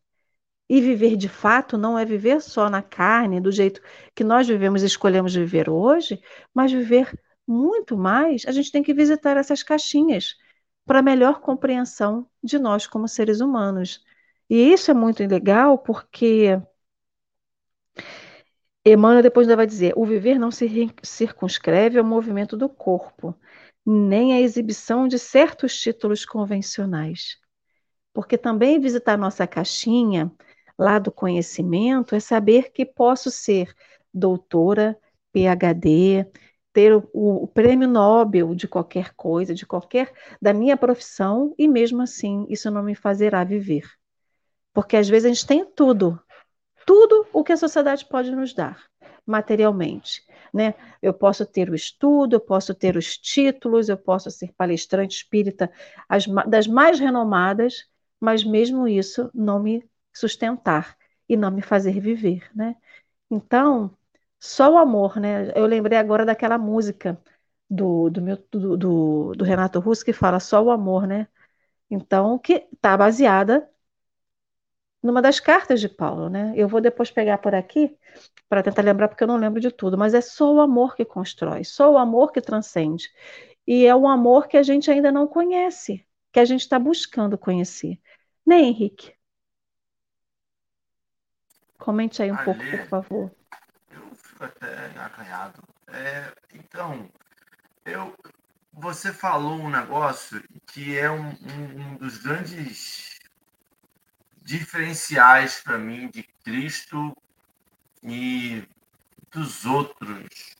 [0.68, 3.80] e viver de fato não é viver só na carne, do jeito
[4.14, 6.22] que nós vivemos e escolhemos viver hoje,
[6.54, 7.12] mas viver
[7.46, 10.36] muito mais, a gente tem que visitar essas caixinhas
[10.86, 14.04] para melhor compreensão de nós como seres humanos.
[14.48, 16.60] E isso é muito legal porque
[18.84, 20.68] Emmanuel depois vai dizer: o viver não se
[21.02, 23.34] circunscreve ao movimento do corpo,
[23.90, 27.38] nem a exibição de certos títulos convencionais.
[28.12, 30.30] Porque também visitar nossa caixinha
[30.78, 33.74] lá do conhecimento é saber que posso ser
[34.12, 34.96] doutora,
[35.32, 36.26] PhD,
[36.72, 42.02] ter o, o, prêmio Nobel de qualquer coisa, de qualquer da minha profissão, e mesmo
[42.02, 43.84] assim isso não me fazerá viver.
[44.72, 46.20] Porque às vezes a gente tem tudo,
[46.86, 48.89] tudo o que a sociedade pode nos dar
[49.30, 50.24] materialmente.
[50.52, 50.74] Né?
[51.00, 55.70] Eu posso ter o estudo, eu posso ter os títulos, eu posso ser palestrante espírita
[56.08, 57.88] as, das mais renomadas,
[58.20, 60.96] mas mesmo isso não me sustentar
[61.28, 62.76] e não me fazer viver, né?
[63.30, 63.96] Então,
[64.38, 65.52] só o amor, né?
[65.54, 67.20] Eu lembrei agora daquela música
[67.68, 71.28] do, do, meu, do, do, do Renato Russo que fala só o amor, né?
[71.90, 73.68] Então, que está baseada
[75.02, 76.52] numa das cartas de Paulo, né?
[76.54, 77.96] Eu vou depois pegar por aqui
[78.48, 81.04] para tentar lembrar, porque eu não lembro de tudo, mas é só o amor que
[81.04, 83.10] constrói, só o amor que transcende.
[83.66, 87.38] E é um amor que a gente ainda não conhece, que a gente está buscando
[87.38, 87.98] conhecer.
[88.46, 89.14] Né, Henrique?
[91.78, 93.30] Comente aí um pouco, por favor.
[93.90, 95.62] Eu fico até acanhado.
[95.88, 97.08] É, então,
[97.84, 98.14] eu,
[98.72, 103.09] você falou um negócio que é um, um, um dos grandes
[104.50, 107.16] diferenciais para mim de Cristo
[108.02, 108.66] e
[109.30, 110.56] dos outros.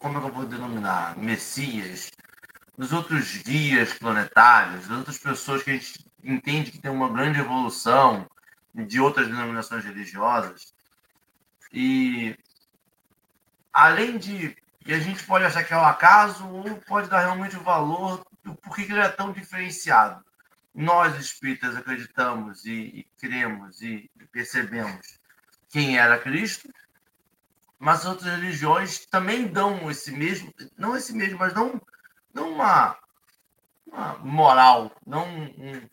[0.00, 1.16] Como é que eu vou denominar?
[1.16, 2.10] Messias,
[2.76, 7.38] dos outros guias planetários, das outras pessoas que a gente entende que tem uma grande
[7.38, 8.28] evolução
[8.74, 10.74] de outras denominações religiosas.
[11.72, 12.36] E
[13.72, 14.56] além de.
[14.84, 17.62] E a gente pode achar que é o um acaso, ou pode dar realmente o
[17.62, 20.24] valor do porquê que ele é tão diferenciado.
[20.74, 25.18] Nós, espíritas, acreditamos e, e cremos e percebemos
[25.68, 26.68] quem era Cristo,
[27.78, 31.80] mas outras religiões também dão esse mesmo, não esse mesmo, mas dão,
[32.32, 32.96] dão uma,
[33.86, 35.88] uma moral, não um,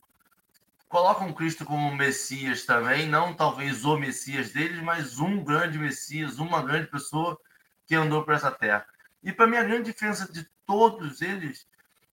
[0.90, 6.62] colocam Cristo como Messias também, não talvez o Messias deles, mas um grande Messias, uma
[6.62, 7.40] grande pessoa
[7.86, 8.86] que andou por essa terra.
[9.24, 11.68] E para mim a grande diferença de todos eles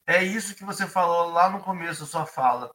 [0.07, 2.71] é isso que você falou lá no começo da sua fala.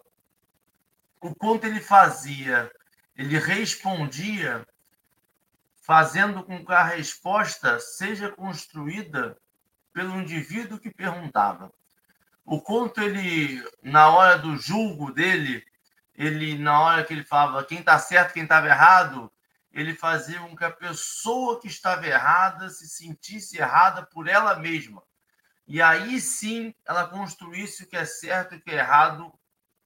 [1.22, 2.72] O quanto ele fazia,
[3.16, 4.66] ele respondia
[5.82, 9.38] fazendo com que a resposta seja construída
[9.92, 11.72] pelo indivíduo que perguntava.
[12.46, 15.64] O quanto ele, na hora do julgo dele,
[16.16, 19.32] ele, na hora que ele falava quem está certo, quem estava errado,
[19.72, 25.04] ele fazia com que a pessoa que estava errada se sentisse errada por ela mesma.
[25.70, 29.32] E aí sim ela construísse o que é certo e o que é errado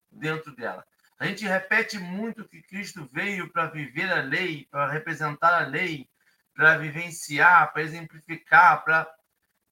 [0.10, 0.86] dentro dela.
[1.20, 6.10] A gente repete muito que Cristo veio para viver a lei, para representar a lei,
[6.56, 9.14] para vivenciar, para exemplificar, para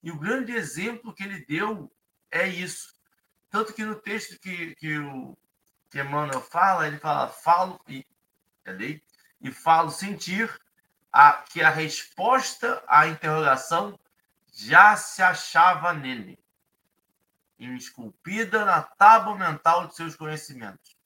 [0.02, 1.90] e o grande exemplo que ele deu
[2.30, 2.92] é isso.
[3.48, 5.34] Tanto que no texto que, que o
[5.90, 8.04] que Emmanuel fala, ele fala, falo e,
[8.66, 9.02] é lei,
[9.40, 10.50] e falo sentir
[11.10, 13.98] a, que a resposta à interrogação
[14.52, 16.38] já se achava nele,
[17.58, 20.96] esculpida na tábua mental de seus conhecimentos.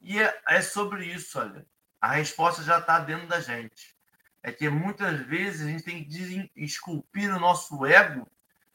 [0.00, 1.64] E é, é sobre isso, olha.
[2.00, 3.96] A resposta já está dentro da gente.
[4.42, 8.28] É que muitas vezes a gente tem que esculpir o nosso ego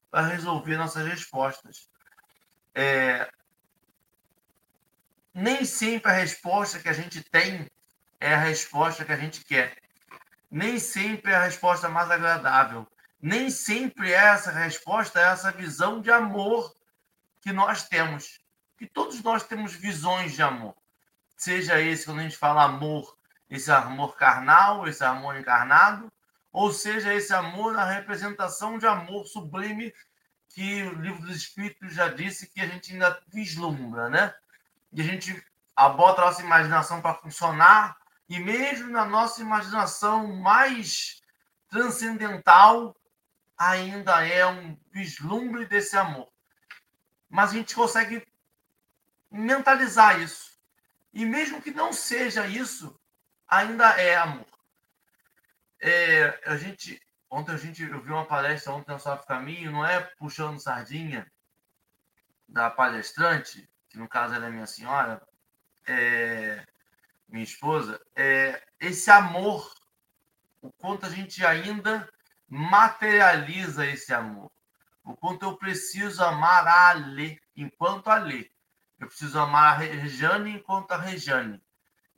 [0.09, 1.89] para resolver nossas respostas.
[2.73, 3.31] É...
[5.33, 7.69] Nem sempre a resposta que a gente tem
[8.19, 9.77] é a resposta que a gente quer.
[10.49, 12.85] Nem sempre é a resposta mais agradável
[13.21, 16.73] nem sempre essa resposta é essa visão de amor
[17.41, 18.39] que nós temos.
[18.77, 20.75] Que todos nós temos visões de amor.
[21.37, 23.15] Seja esse, quando a gente fala amor,
[23.49, 26.11] esse amor carnal, esse amor encarnado,
[26.51, 29.93] ou seja esse amor na representação de amor sublime
[30.49, 34.33] que o livro dos Espíritos já disse que a gente ainda vislumbra, né?
[34.91, 35.41] E a gente
[35.95, 41.21] bota a nossa imaginação para funcionar, e mesmo na nossa imaginação mais
[41.69, 42.95] transcendental,
[43.61, 46.27] ainda é um vislumbre desse amor.
[47.29, 48.25] Mas a gente consegue
[49.29, 50.59] mentalizar isso.
[51.13, 52.99] E mesmo que não seja isso,
[53.47, 54.47] ainda é amor.
[55.79, 59.85] É, a gente, ontem a gente, eu vi uma palestra ontem no Soft Caminho, não
[59.85, 61.31] é puxando sardinha
[62.47, 65.21] da palestrante, que no caso ela é minha senhora,
[65.85, 66.65] é,
[67.29, 69.71] minha esposa, é, esse amor,
[70.61, 72.09] o quanto a gente ainda
[72.51, 74.51] materializa esse amor.
[75.05, 78.51] O quanto eu preciso amar a Alê enquanto Alê.
[78.99, 81.63] Eu preciso amar a Rejane enquanto a Rejane.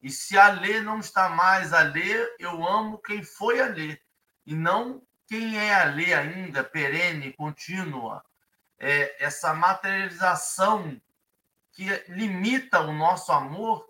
[0.01, 4.01] E se a Lê não está mais a Lê, eu amo quem foi a Lê.
[4.43, 8.25] E não quem é a Lê ainda, perene, contínua.
[8.79, 10.99] É essa materialização
[11.73, 13.87] que limita o nosso amor,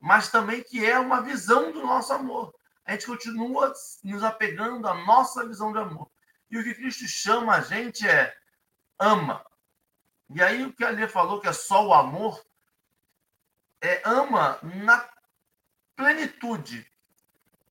[0.00, 2.52] mas também que é uma visão do nosso amor
[2.84, 6.10] a gente continua nos apegando à nossa visão de amor.
[6.50, 8.34] E o que Cristo chama a gente é
[8.98, 9.44] ama.
[10.30, 12.44] E aí o que a Lê falou, que é só o amor,
[13.80, 15.08] é ama na
[15.96, 16.86] plenitude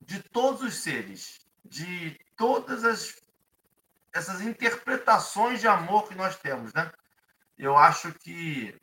[0.00, 3.22] de todos os seres, de todas as
[4.12, 6.92] essas interpretações de amor que nós temos, né?
[7.58, 8.80] Eu acho que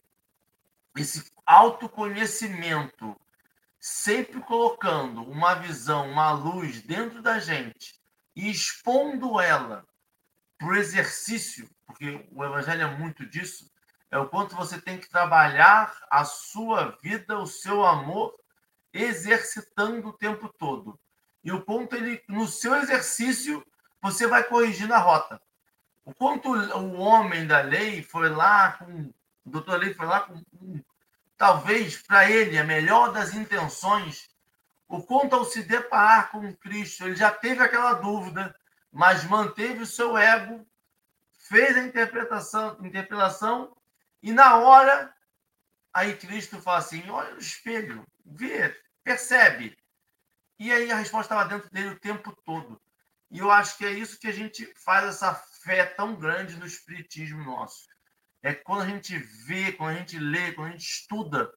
[0.98, 3.16] esse autoconhecimento
[3.82, 8.00] sempre colocando uma visão, uma luz dentro da gente
[8.36, 9.84] e expondo ela
[10.60, 13.72] para o exercício, porque o evangelho é muito disso,
[14.12, 18.38] é o quanto você tem que trabalhar a sua vida, o seu amor,
[18.94, 21.00] exercitando o tempo todo.
[21.44, 23.66] E o ponto ele no seu exercício
[24.00, 25.42] você vai corrigindo a rota.
[26.06, 29.12] o quanto o homem da lei foi lá com.
[29.44, 30.40] O doutor Lei foi lá com.
[31.42, 34.30] Talvez para ele a melhor das intenções,
[34.88, 38.56] o quanto ao se deparar com Cristo, ele já teve aquela dúvida,
[38.92, 40.64] mas manteve o seu ego,
[41.50, 43.76] fez a interpretação, interpelação,
[44.22, 45.12] e na hora,
[45.92, 49.76] aí Cristo fala assim: olha no espelho, vê, percebe.
[50.60, 52.80] E aí a resposta estava dentro dele o tempo todo.
[53.32, 56.68] E eu acho que é isso que a gente faz essa fé tão grande no
[56.68, 57.91] espiritismo nosso.
[58.44, 61.52] É quando a gente vê, quando a gente lê, quando a gente estuda,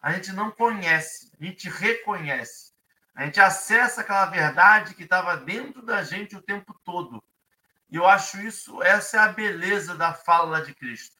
[0.00, 2.72] a gente não conhece, a gente reconhece.
[3.14, 7.22] A gente acessa aquela verdade que estava dentro da gente o tempo todo.
[7.90, 11.16] E eu acho isso, essa é a beleza da fala de Cristo.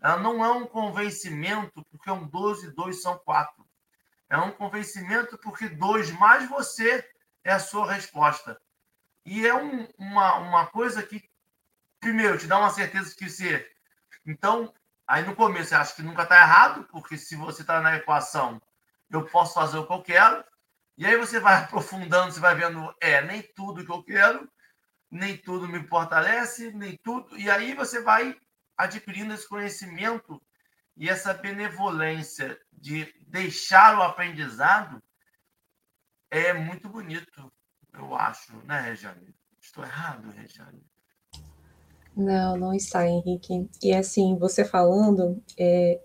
[0.00, 3.66] Ela não é um convencimento porque um 12 e 2 são quatro.
[4.28, 7.08] É um convencimento porque dois mais você
[7.42, 8.60] é a sua resposta.
[9.24, 11.28] E é um, uma, uma coisa que
[12.00, 13.70] primeiro, te dá uma certeza de que você.
[14.28, 14.72] Então,
[15.06, 18.60] aí no começo você acha que nunca está errado, porque se você está na equação,
[19.10, 20.44] eu posso fazer o que eu quero.
[20.98, 24.46] E aí você vai aprofundando, você vai vendo, é, nem tudo que eu quero,
[25.10, 27.38] nem tudo me fortalece, nem tudo.
[27.38, 28.38] E aí você vai
[28.76, 30.40] adquirindo esse conhecimento
[30.94, 35.02] e essa benevolência de deixar o aprendizado
[36.30, 37.50] é muito bonito,
[37.94, 39.34] eu acho, né, Regiane?
[39.58, 40.84] Estou errado, Regiane?
[42.18, 43.68] Não, não está, Henrique.
[43.80, 46.00] E assim, você falando, é,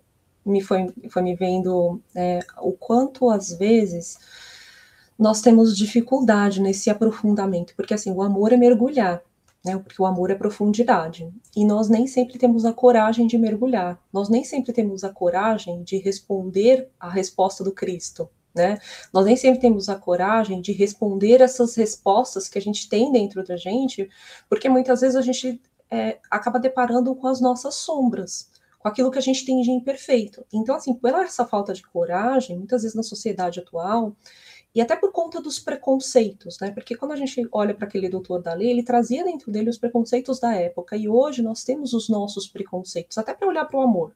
[0.46, 4.20] me foi, foi me vendo é, o quanto às vezes
[5.18, 9.24] nós temos dificuldade nesse aprofundamento, porque assim, o amor é mergulhar,
[9.66, 9.76] né?
[9.78, 11.28] Porque o amor é profundidade.
[11.56, 14.00] E nós nem sempre temos a coragem de mergulhar.
[14.12, 18.30] Nós nem sempre temos a coragem de responder à resposta do Cristo.
[18.54, 18.78] Né?
[19.12, 23.44] Nós nem sempre temos a coragem de responder essas respostas que a gente tem dentro
[23.44, 24.08] da gente,
[24.48, 25.60] porque muitas vezes a gente
[25.94, 30.44] é, acaba deparando com as nossas sombras, com aquilo que a gente tem de imperfeito.
[30.52, 34.16] Então, assim, pela essa falta de coragem, muitas vezes na sociedade atual,
[34.74, 36.72] e até por conta dos preconceitos, né?
[36.72, 39.78] Porque quando a gente olha para aquele doutor da lei, ele trazia dentro dele os
[39.78, 43.84] preconceitos da época, e hoje nós temos os nossos preconceitos, até para olhar para o
[43.84, 44.16] amor.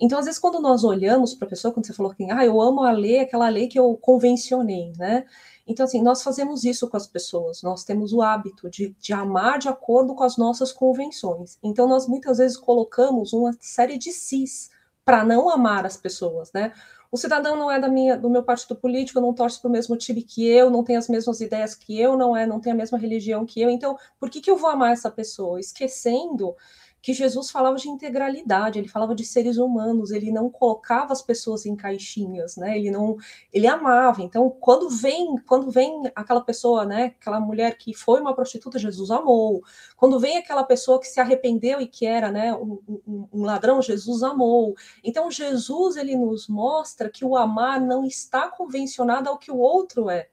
[0.00, 2.58] Então, às vezes, quando nós olhamos para a pessoa, quando você falou assim, ah, eu
[2.58, 5.26] amo a lei, aquela lei que eu convencionei, né?
[5.66, 9.58] Então, assim, nós fazemos isso com as pessoas, nós temos o hábito de, de amar
[9.58, 11.58] de acordo com as nossas convenções.
[11.62, 14.70] Então, nós muitas vezes colocamos uma série de cis
[15.04, 16.72] para não amar as pessoas, né?
[17.12, 19.96] O cidadão não é da minha, do meu partido político, não torce para o mesmo
[19.98, 22.76] time que eu, não tem as mesmas ideias que eu, não é, não tem a
[22.76, 23.68] mesma religião que eu.
[23.68, 25.60] Então, por que, que eu vou amar essa pessoa?
[25.60, 26.56] Esquecendo
[27.02, 31.66] que Jesus falava de integralidade, ele falava de seres humanos, ele não colocava as pessoas
[31.66, 32.78] em caixinhas, né?
[32.78, 33.16] Ele não,
[33.52, 34.22] ele amava.
[34.22, 39.10] Então, quando vem, quando vem aquela pessoa, né, aquela mulher que foi uma prostituta, Jesus
[39.10, 39.64] amou.
[39.96, 43.82] Quando vem aquela pessoa que se arrependeu e que era, né, um, um, um ladrão,
[43.82, 44.76] Jesus amou.
[45.02, 50.08] Então, Jesus ele nos mostra que o amar não está convencionado ao que o outro
[50.08, 50.28] é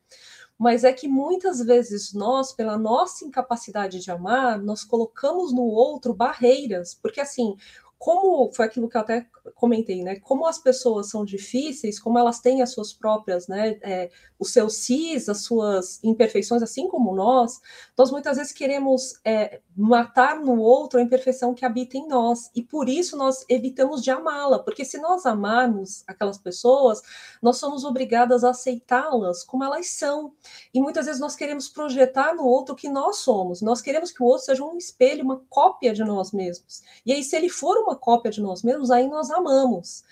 [0.59, 6.13] mas é que muitas vezes nós, pela nossa incapacidade de amar, nós colocamos no outro
[6.13, 7.55] barreiras, porque assim,
[7.99, 10.15] como foi aquilo que eu até comentei, né?
[10.21, 13.77] Como as pessoas são difíceis, como elas têm as suas próprias, né?
[13.81, 14.09] É,
[14.39, 17.59] os seus cis, as suas imperfeições, assim como nós,
[17.97, 22.49] nós muitas vezes queremos é, matar no outro a imperfeição que habita em nós.
[22.55, 27.01] E por isso nós evitamos de amá-la, porque se nós amarmos aquelas pessoas,
[27.41, 30.31] nós somos obrigadas a aceitá-las como elas são.
[30.73, 33.61] E muitas vezes nós queremos projetar no outro o que nós somos.
[33.61, 36.81] Nós queremos que o outro seja um espelho, uma cópia de nós mesmos.
[37.05, 40.03] E aí, se ele for uma cópia de nós mesmos, aí nós amamos.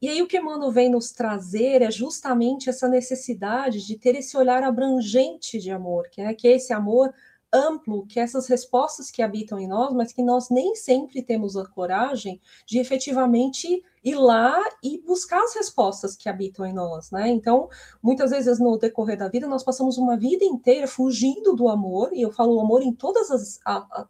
[0.00, 4.36] E aí o que Emmanuel vem nos trazer é justamente essa necessidade de ter esse
[4.36, 7.12] olhar abrangente de amor, que é, que é esse amor
[7.52, 11.56] amplo, que é essas respostas que habitam em nós, mas que nós nem sempre temos
[11.56, 17.28] a coragem de efetivamente ir lá e buscar as respostas que habitam em nós, né?
[17.28, 17.68] Então,
[18.02, 22.22] muitas vezes no decorrer da vida, nós passamos uma vida inteira fugindo do amor, e
[22.22, 23.60] eu falo o amor em todas as,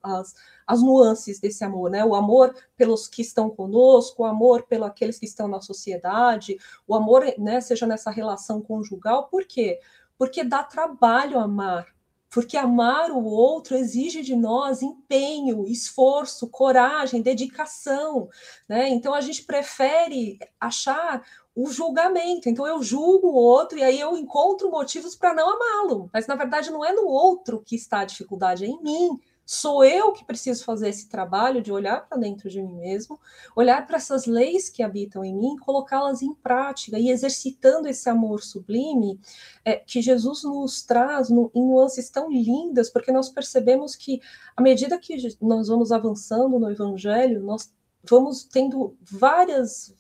[0.03, 0.35] as,
[0.67, 2.05] as nuances desse amor, né?
[2.05, 6.95] O amor pelos que estão conosco, o amor pelos aqueles que estão na sociedade, o
[6.95, 9.81] amor, né, seja nessa relação conjugal, por quê?
[10.17, 11.87] Porque dá trabalho amar,
[12.31, 18.29] porque amar o outro exige de nós empenho, esforço, coragem, dedicação,
[18.69, 18.89] né?
[18.89, 21.23] Então a gente prefere achar
[21.55, 22.49] o julgamento.
[22.49, 26.09] Então eu julgo o outro e aí eu encontro motivos para não amá-lo.
[26.13, 29.21] Mas na verdade não é no outro que está a dificuldade, é em mim.
[29.53, 33.19] Sou eu que preciso fazer esse trabalho de olhar para dentro de mim mesmo,
[33.57, 38.45] olhar para essas leis que habitam em mim, colocá-las em prática e exercitando esse amor
[38.45, 39.19] sublime
[39.65, 44.21] é, que Jesus nos traz no, em nuances tão lindas, porque nós percebemos que,
[44.57, 47.73] à medida que nós vamos avançando no Evangelho, nós
[48.05, 49.99] vamos tendo várias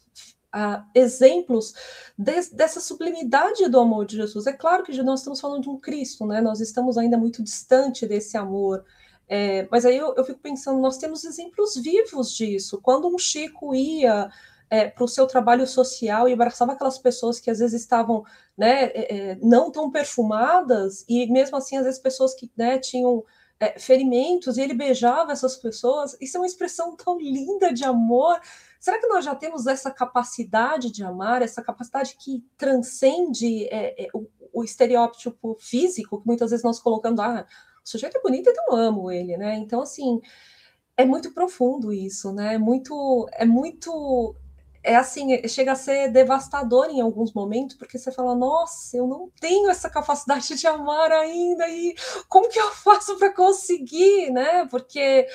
[0.52, 1.72] Uh, exemplos
[2.18, 4.48] de, dessa sublimidade do amor de Jesus.
[4.48, 6.40] É claro que nós estamos falando de um Cristo, né?
[6.40, 8.84] Nós estamos ainda muito distante desse amor
[9.32, 12.80] é, mas aí eu, eu, fico pensando, nós temos exemplos vivos disso.
[12.82, 14.28] Quando um Chico ia
[14.68, 18.24] é, para o seu trabalho social e abraçava aquelas pessoas que às vezes estavam
[18.58, 23.24] né, é, é não tão perfumadas, e mesmo assim, às vezes, pessoas que né, tinham
[23.60, 28.40] é, ferimentos, e ele beijava essas pessoas, isso é uma expressão tão linda de amor.
[28.80, 34.26] Será que nós já temos essa capacidade de amar, essa capacidade que transcende é, o,
[34.52, 37.46] o estereótipo físico, que muitas vezes nós colocamos, ah,
[37.90, 39.56] sujeito é bonito, então amo ele, né?
[39.56, 40.20] Então, assim,
[40.96, 42.54] é muito profundo isso, né?
[42.54, 44.34] É muito, é muito,
[44.82, 49.30] é assim, chega a ser devastador em alguns momentos, porque você fala, nossa, eu não
[49.40, 51.94] tenho essa capacidade de amar ainda, e
[52.28, 54.66] como que eu faço para conseguir, né?
[54.66, 55.26] Porque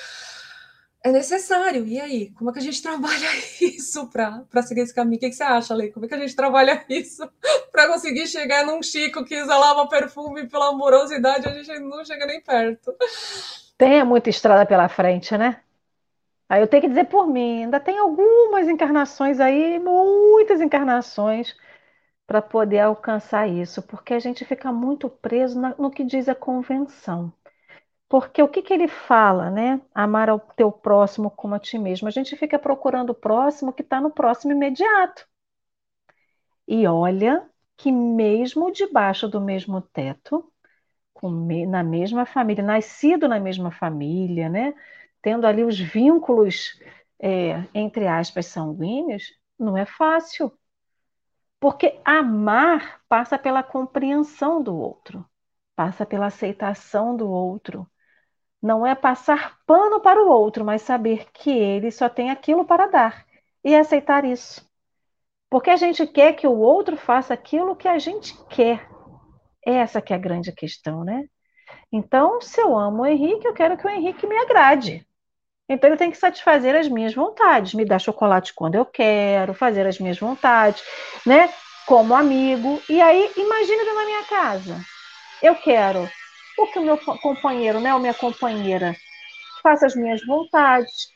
[1.06, 1.86] é necessário.
[1.86, 3.28] E aí, como é que a gente trabalha
[3.62, 5.18] isso para seguir esse caminho?
[5.18, 5.92] O que, que você acha, Lei?
[5.92, 7.30] Como é que a gente trabalha isso
[7.72, 11.48] para conseguir chegar num Chico que exalava perfume pela amorosidade?
[11.48, 12.96] A gente não chega nem perto.
[13.78, 15.62] Tem muita estrada pela frente, né?
[16.50, 21.56] Aí eu tenho que dizer por mim, ainda tem algumas encarnações aí, muitas encarnações,
[22.28, 27.34] para poder alcançar isso, porque a gente fica muito preso no que diz a convenção.
[28.10, 29.82] Porque o que, que ele fala, né?
[29.94, 32.08] Amar ao teu próximo como a ti mesmo.
[32.08, 35.28] A gente fica procurando o próximo que está no próximo imediato.
[36.68, 40.52] E olha que mesmo debaixo do mesmo teto,
[41.68, 44.74] na mesma família, nascido na mesma família, né?
[45.22, 46.80] Tendo ali os vínculos,
[47.20, 50.52] é, entre aspas, sanguíneos, não é fácil.
[51.60, 55.26] Porque amar passa pela compreensão do outro,
[55.76, 57.90] passa pela aceitação do outro,
[58.62, 62.88] não é passar pano para o outro, mas saber que ele só tem aquilo para
[62.88, 63.26] dar
[63.64, 64.66] e aceitar isso.
[65.50, 68.88] Porque a gente quer que o outro faça aquilo que a gente quer.
[69.66, 71.26] Essa que é a grande questão, né?
[71.92, 75.08] Então, se eu amo o Henrique, eu quero que o Henrique me agrade.
[75.68, 79.88] Então ele tem que satisfazer as minhas vontades, me dar chocolate quando eu quero, fazer
[79.88, 80.84] as minhas vontades,
[81.26, 81.50] né?
[81.88, 82.82] Como amigo.
[82.88, 84.80] E aí, imagina na minha casa.
[85.42, 86.08] Eu quero
[86.58, 88.96] o que o meu companheiro, né, ou minha companheira,
[89.62, 91.14] faça as minhas vontades.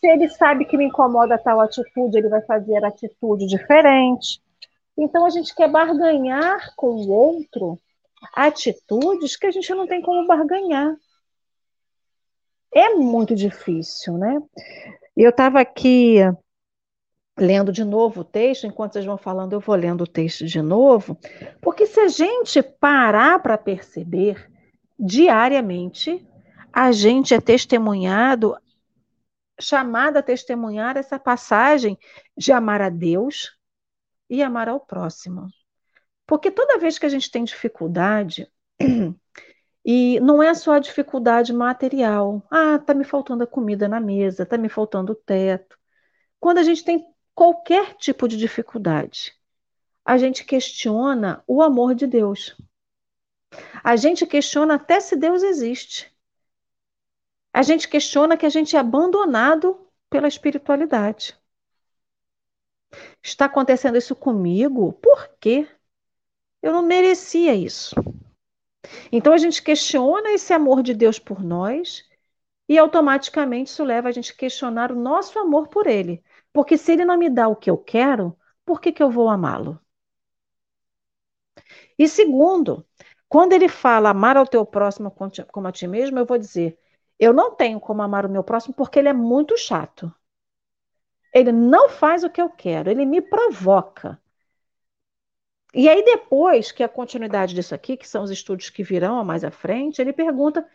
[0.00, 4.40] Se ele sabe que me incomoda tal atitude, ele vai fazer atitude diferente.
[4.96, 7.78] Então a gente quer barganhar com o outro
[8.34, 10.94] atitudes que a gente não tem como barganhar.
[12.74, 14.38] É muito difícil, né?
[15.16, 16.18] Eu estava aqui
[17.38, 20.62] lendo de novo o texto, enquanto vocês vão falando, eu vou lendo o texto de
[20.62, 21.18] novo,
[21.60, 24.50] porque se a gente parar para perceber,
[24.98, 26.26] diariamente,
[26.72, 28.56] a gente é testemunhado,
[29.60, 31.98] chamado a testemunhar essa passagem
[32.36, 33.56] de amar a Deus
[34.28, 35.48] e amar ao próximo.
[36.26, 38.50] Porque toda vez que a gente tem dificuldade,
[39.84, 44.44] e não é só a dificuldade material, ah, tá me faltando a comida na mesa,
[44.44, 45.78] tá me faltando o teto.
[46.40, 47.06] Quando a gente tem
[47.36, 49.34] qualquer tipo de dificuldade.
[50.02, 52.56] A gente questiona o amor de Deus.
[53.84, 56.10] A gente questiona até se Deus existe.
[57.52, 61.38] A gente questiona que a gente é abandonado pela espiritualidade.
[63.22, 64.94] Está acontecendo isso comigo?
[64.94, 65.68] Por quê?
[66.62, 67.94] Eu não merecia isso.
[69.12, 72.08] Então a gente questiona esse amor de Deus por nós
[72.68, 76.24] e automaticamente isso leva a gente a questionar o nosso amor por ele.
[76.56, 78.34] Porque se ele não me dá o que eu quero,
[78.64, 79.78] por que, que eu vou amá-lo?
[81.98, 82.86] E segundo,
[83.28, 85.14] quando ele fala amar ao teu próximo
[85.52, 86.78] como a ti mesmo, eu vou dizer,
[87.18, 90.10] eu não tenho como amar o meu próximo porque ele é muito chato.
[91.32, 94.18] Ele não faz o que eu quero, ele me provoca.
[95.74, 99.44] E aí, depois, que a continuidade disso aqui, que são os estudos que virão mais
[99.44, 100.66] à frente, ele pergunta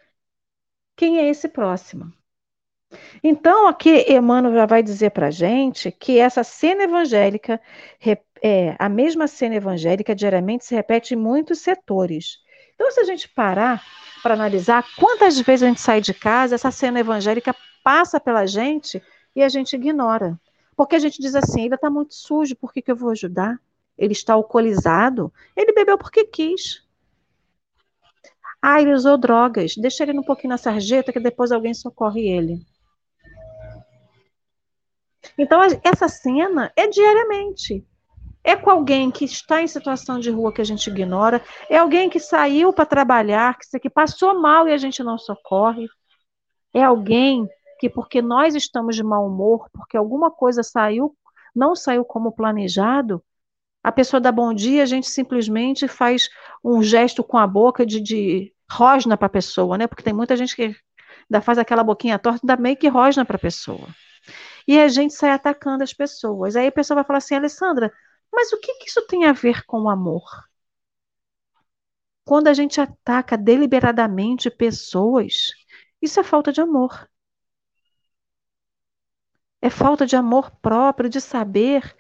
[0.96, 2.14] quem é esse próximo.
[3.24, 7.62] Então, aqui Emmanuel já vai dizer para a gente que essa cena evangélica,
[8.44, 12.40] é, a mesma cena evangélica, diariamente se repete em muitos setores.
[12.76, 13.84] Então, se a gente parar
[14.22, 19.02] para analisar quantas vezes a gente sai de casa, essa cena evangélica passa pela gente
[19.36, 20.40] e a gente ignora.
[20.76, 23.60] Porque a gente diz assim: ele está muito sujo, por que, que eu vou ajudar?
[23.98, 26.84] Ele está alcoolizado, ele bebeu porque quis.
[28.62, 29.76] Ah, ele usou drogas.
[29.76, 32.66] Deixa ele um pouquinho na sarjeta que depois alguém socorre ele.
[35.38, 37.86] Então, essa cena é diariamente.
[38.44, 42.10] É com alguém que está em situação de rua que a gente ignora, é alguém
[42.10, 45.88] que saiu para trabalhar, que, passou mal e a gente não socorre,
[46.74, 47.48] é alguém
[47.80, 51.16] que, porque nós estamos de mau humor, porque alguma coisa saiu,
[51.56, 53.24] não saiu como planejado,
[53.84, 56.30] a pessoa dá bom dia, a gente simplesmente faz
[56.64, 59.88] um gesto com a boca de, de rosna para a pessoa, né?
[59.88, 63.36] Porque tem muita gente que ainda faz aquela boquinha torta, ainda meio que rosna para
[63.36, 63.88] a pessoa.
[64.68, 66.56] E a gente sai atacando as pessoas.
[66.56, 67.94] Aí a pessoa vai falar assim, Alessandra,
[68.32, 70.24] mas o que, que isso tem a ver com o amor?
[72.26, 75.48] Quando a gente ataca deliberadamente pessoas,
[76.02, 77.08] isso é falta de amor.
[79.62, 81.96] É falta de amor próprio, de saber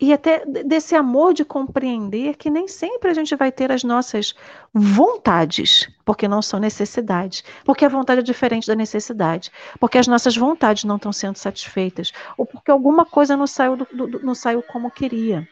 [0.00, 4.32] e até desse amor de compreender que nem sempre a gente vai ter as nossas
[4.72, 10.36] vontades, porque não são necessidades, porque a vontade é diferente da necessidade, porque as nossas
[10.36, 14.62] vontades não estão sendo satisfeitas, ou porque alguma coisa não saiu, do, do, não saiu
[14.62, 15.48] como queria.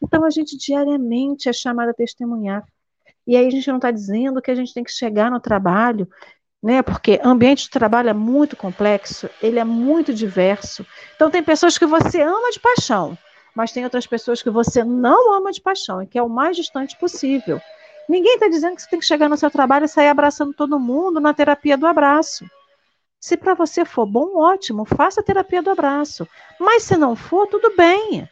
[0.00, 2.64] Então a gente diariamente é chamado a testemunhar.
[3.26, 6.08] E aí a gente não está dizendo que a gente tem que chegar no trabalho
[6.62, 6.82] né?
[6.82, 10.84] Porque ambiente de trabalho é muito complexo, ele é muito diverso.
[11.14, 13.16] Então tem pessoas que você ama de paixão,
[13.58, 16.56] mas tem outras pessoas que você não ama de paixão e que é o mais
[16.56, 17.60] distante possível.
[18.08, 20.78] Ninguém está dizendo que você tem que chegar no seu trabalho e sair abraçando todo
[20.78, 22.48] mundo na terapia do abraço.
[23.18, 26.24] Se para você for bom, ótimo, faça a terapia do abraço.
[26.60, 28.30] Mas se não for, tudo bem.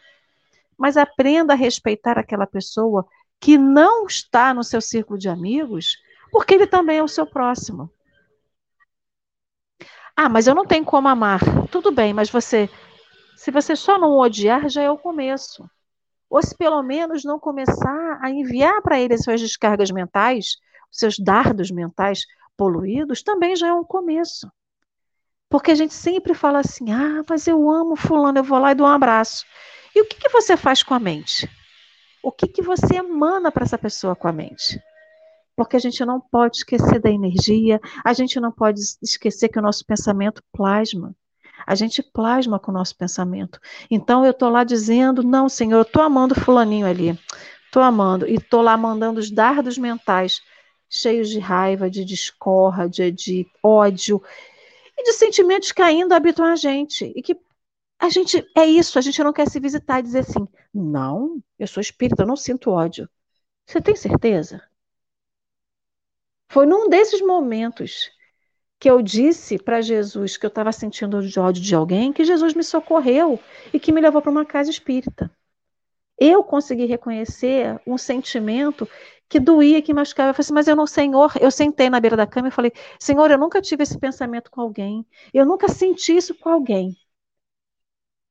[0.77, 3.05] Mas aprenda a respeitar aquela pessoa
[3.37, 5.97] que não está no seu círculo de amigos,
[6.31, 7.91] porque ele também é o seu próximo.
[10.15, 11.41] Ah, mas eu não tenho como amar.
[11.69, 12.69] Tudo bem, mas você
[13.37, 15.69] se você só não odiar, já é o começo.
[16.27, 20.57] Ou se pelo menos não começar a enviar para ele as suas descargas mentais,
[20.91, 22.25] os seus dardos mentais
[22.57, 24.51] poluídos, também já é um começo.
[25.47, 28.75] Porque a gente sempre fala assim: ah, mas eu amo Fulano, eu vou lá e
[28.75, 29.45] dou um abraço.
[29.95, 31.47] E o que, que você faz com a mente?
[32.23, 34.81] O que, que você emana para essa pessoa com a mente?
[35.55, 39.61] Porque a gente não pode esquecer da energia, a gente não pode esquecer que o
[39.61, 41.15] nosso pensamento plasma.
[41.65, 43.59] A gente plasma com o nosso pensamento.
[43.89, 47.17] Então eu estou lá dizendo: não, Senhor, eu estou amando Fulaninho ali.
[47.65, 48.27] Estou amando.
[48.27, 50.41] E estou lá mandando os dardos mentais
[50.89, 54.21] cheios de raiva, de discórdia, de ódio
[54.97, 57.11] e de sentimentos que ainda habitam a gente.
[57.15, 57.37] E que
[57.99, 61.67] a gente é isso, a gente não quer se visitar e dizer assim: não, eu
[61.67, 63.09] sou espírita, eu não sinto ódio.
[63.65, 64.61] Você tem certeza?
[66.49, 68.09] Foi num desses momentos
[68.79, 72.53] que eu disse para Jesus que eu estava sentindo de ódio de alguém, que Jesus
[72.53, 73.39] me socorreu
[73.73, 75.31] e que me levou para uma casa espírita.
[76.17, 78.87] Eu consegui reconhecer um sentimento
[79.29, 80.29] que doía, que machucava.
[80.29, 82.71] Eu falei assim, mas eu não, Senhor, eu sentei na beira da cama e falei,
[82.99, 86.95] Senhor, eu nunca tive esse pensamento com alguém, eu nunca senti isso com alguém.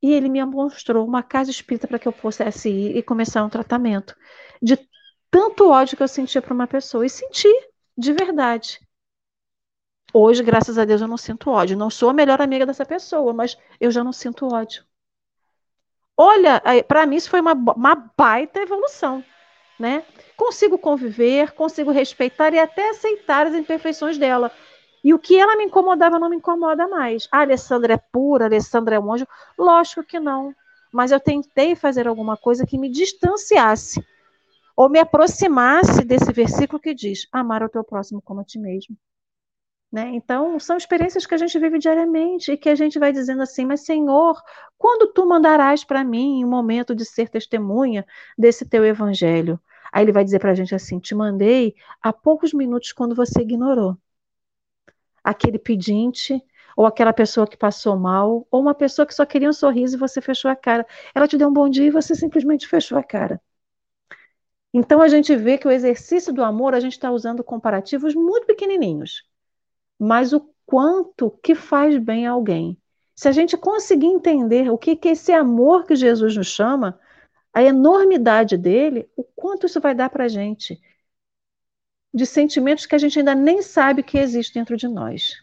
[0.02, 3.48] E ele me mostrou uma casa espírita para que eu pudesse ir e começar um
[3.48, 4.14] tratamento
[4.62, 4.78] de
[5.30, 7.04] tanto ódio que eu sentia para uma pessoa.
[7.04, 7.48] E senti,
[7.96, 8.85] de verdade.
[10.18, 11.76] Hoje, graças a Deus, eu não sinto ódio.
[11.76, 14.82] Não sou a melhor amiga dessa pessoa, mas eu já não sinto ódio.
[16.16, 19.22] Olha, para mim isso foi uma, uma baita evolução,
[19.78, 20.06] né?
[20.34, 24.50] Consigo conviver, consigo respeitar e até aceitar as imperfeições dela.
[25.04, 27.28] E o que ela me incomodava não me incomoda mais.
[27.30, 29.28] A Alessandra é pura, a Alessandra é um anjo?
[29.58, 30.54] Lógico que não.
[30.90, 34.02] Mas eu tentei fazer alguma coisa que me distanciasse
[34.74, 38.96] ou me aproximasse desse versículo que diz: amar o teu próximo como a ti mesmo.
[39.96, 40.10] Né?
[40.12, 43.64] Então, são experiências que a gente vive diariamente e que a gente vai dizendo assim:
[43.64, 44.38] Mas, Senhor,
[44.76, 49.58] quando tu mandarás para mim um momento de ser testemunha desse teu evangelho?
[49.90, 53.40] Aí ele vai dizer para a gente assim: Te mandei há poucos minutos quando você
[53.40, 53.96] ignorou.
[55.24, 56.42] Aquele pedinte,
[56.76, 59.98] ou aquela pessoa que passou mal, ou uma pessoa que só queria um sorriso e
[59.98, 60.86] você fechou a cara.
[61.14, 63.40] Ela te deu um bom dia e você simplesmente fechou a cara.
[64.74, 68.46] Então a gente vê que o exercício do amor, a gente está usando comparativos muito
[68.46, 69.24] pequenininhos
[69.98, 72.76] mas o quanto que faz bem a alguém.
[73.14, 76.98] Se a gente conseguir entender o que, que é esse amor que Jesus nos chama,
[77.52, 80.78] a enormidade dele, o quanto isso vai dar para a gente
[82.16, 85.34] de sentimentos que a gente ainda nem sabe que existem dentro de nós.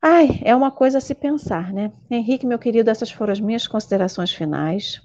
[0.00, 1.92] Ai, é uma coisa a se pensar, né?
[2.10, 5.02] Henrique, meu querido, essas foram as minhas considerações finais.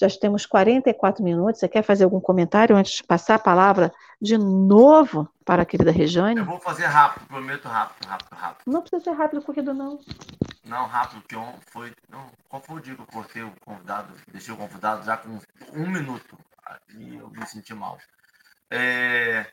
[0.00, 1.58] Já temos 44 minutos.
[1.58, 3.92] Você quer fazer algum comentário antes de passar a palavra
[4.22, 6.38] de novo para a querida Rejane?
[6.38, 8.62] Eu vou fazer rápido, prometo rápido, rápido, rápido.
[8.66, 9.98] Não precisa ser rápido, corrido, não.
[10.64, 11.36] Não, rápido, porque
[11.70, 11.92] foi.
[12.08, 14.14] Não, qual foi o dia que eu cortei o convidado?
[14.30, 15.40] Deixei o convidado já com
[15.72, 16.38] um minuto.
[16.96, 17.98] E eu me senti mal.
[18.70, 19.50] É,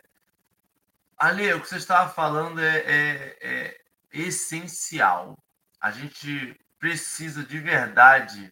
[1.18, 3.80] Ale, o que você estava falando é, é, é
[4.12, 5.38] essencial.
[5.80, 8.52] A gente precisa de verdade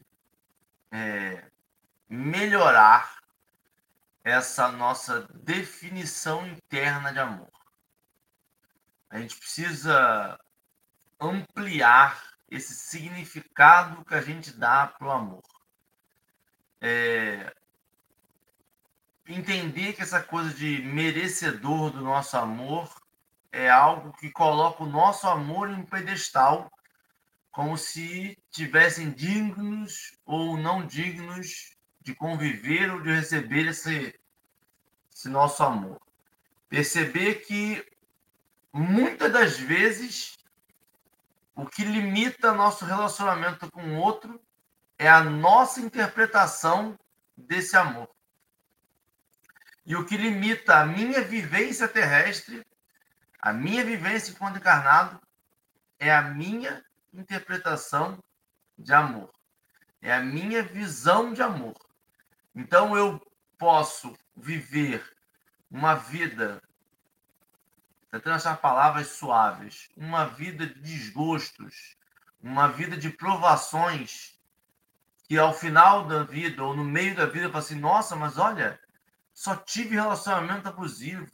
[0.91, 1.43] é,
[2.13, 3.17] melhorar
[4.23, 7.51] essa nossa definição interna de amor.
[9.09, 10.39] A gente precisa
[11.19, 15.43] ampliar esse significado que a gente dá para o amor.
[16.79, 17.51] É,
[19.27, 22.93] entender que essa coisa de merecedor do nosso amor
[23.51, 26.71] é algo que coloca o nosso amor em um pedestal,
[27.51, 31.72] como se tivessem dignos ou não dignos
[32.03, 34.13] de conviver ou de receber esse,
[35.11, 35.99] esse nosso amor.
[36.67, 37.83] Perceber que
[38.73, 40.35] muitas das vezes
[41.55, 44.41] o que limita nosso relacionamento com o outro
[44.97, 46.97] é a nossa interpretação
[47.37, 48.09] desse amor.
[49.85, 52.65] E o que limita a minha vivência terrestre,
[53.39, 55.21] a minha vivência enquanto encarnado,
[55.99, 56.83] é a minha
[57.13, 58.17] interpretação
[58.77, 59.31] de amor.
[60.01, 61.75] É a minha visão de amor.
[62.55, 63.19] Então eu
[63.57, 65.03] posso viver
[65.69, 66.61] uma vida,
[68.11, 71.95] tentando achar palavras suaves, uma vida de desgostos,
[72.41, 74.37] uma vida de provações,
[75.27, 78.37] que ao final da vida ou no meio da vida eu falo assim, nossa, mas
[78.37, 78.79] olha,
[79.33, 81.31] só tive relacionamento abusivo,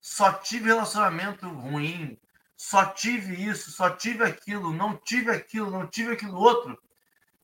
[0.00, 2.18] só tive relacionamento ruim,
[2.56, 6.76] só tive isso, só tive aquilo, não tive aquilo, não tive aquilo outro.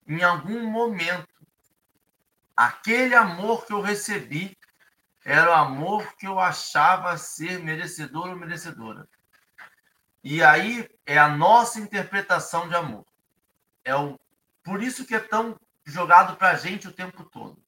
[0.06, 1.28] Em algum momento,
[2.56, 4.56] aquele amor que eu recebi
[5.24, 9.08] era o amor que eu achava ser merecedor ou merecedora.
[10.22, 13.06] E aí é a nossa interpretação de amor.
[13.84, 14.18] É o
[14.62, 17.62] por isso que é tão jogado para a gente o tempo todo.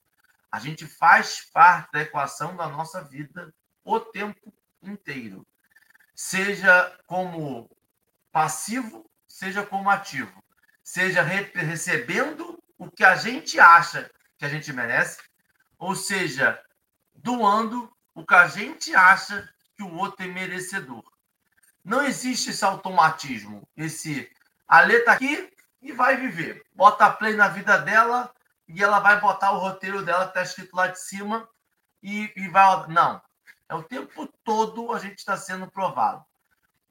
[0.51, 5.47] A gente faz parte da equação da nossa vida o tempo inteiro.
[6.14, 7.70] Seja como
[8.32, 10.43] passivo, seja como ativo.
[10.82, 15.18] Seja re recebendo o que a gente acha que a gente merece,
[15.78, 16.61] ou seja,
[17.14, 21.03] doando o que a gente acha que o outro é merecedor.
[21.84, 24.30] Não existe esse automatismo, esse
[24.66, 26.64] a letra aqui e vai viver.
[26.74, 28.32] Bota play na vida dela
[28.66, 31.49] e ela vai botar o roteiro dela que está escrito lá de cima
[32.03, 32.89] e, e vai.
[32.89, 33.22] Não.
[33.68, 36.24] É o tempo todo a gente está sendo provado.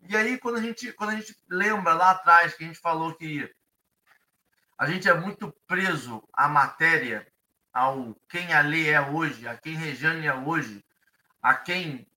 [0.07, 3.15] E aí, quando a, gente, quando a gente lembra lá atrás que a gente falou
[3.15, 3.51] que
[4.77, 7.25] a gente é muito preso à matéria,
[7.75, 10.81] ao quem a lei é hoje, a quem Rejane é hoje,
[11.41, 12.09] a quem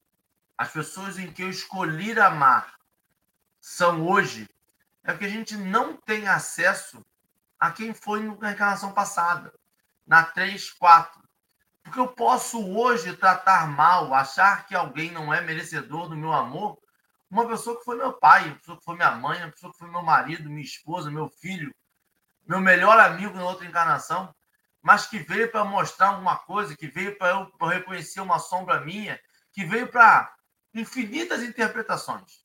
[0.56, 2.78] as pessoas em que eu escolhi amar
[3.61, 4.48] são hoje,
[5.02, 7.04] é porque a gente não tem acesso
[7.59, 9.52] a quem foi na encarnação passada,
[10.06, 11.20] na 3, 4.
[11.82, 16.78] Porque eu posso hoje tratar mal, achar que alguém não é merecedor do meu amor,
[17.28, 19.78] uma pessoa que foi meu pai, uma pessoa que foi minha mãe, uma pessoa que
[19.78, 21.74] foi meu marido, minha esposa, meu filho,
[22.46, 24.32] meu melhor amigo na outra encarnação,
[24.83, 29.20] mas que veio para mostrar alguma coisa, que veio para eu reconhecer uma sombra minha,
[29.53, 30.35] que veio para
[30.74, 32.45] infinitas interpretações.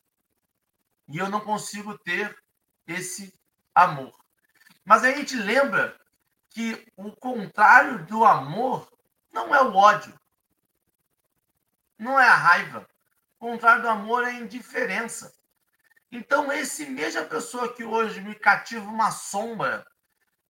[1.08, 2.36] E eu não consigo ter
[2.88, 3.38] esse
[3.74, 4.14] amor.
[4.86, 6.00] Mas a gente lembra
[6.50, 8.92] que o contrário do amor
[9.32, 10.18] não é o ódio,
[11.98, 12.88] não é a raiva.
[13.40, 15.34] O contrário do amor é a indiferença.
[16.12, 19.86] Então, esse mesma pessoa que hoje me cativa uma sombra,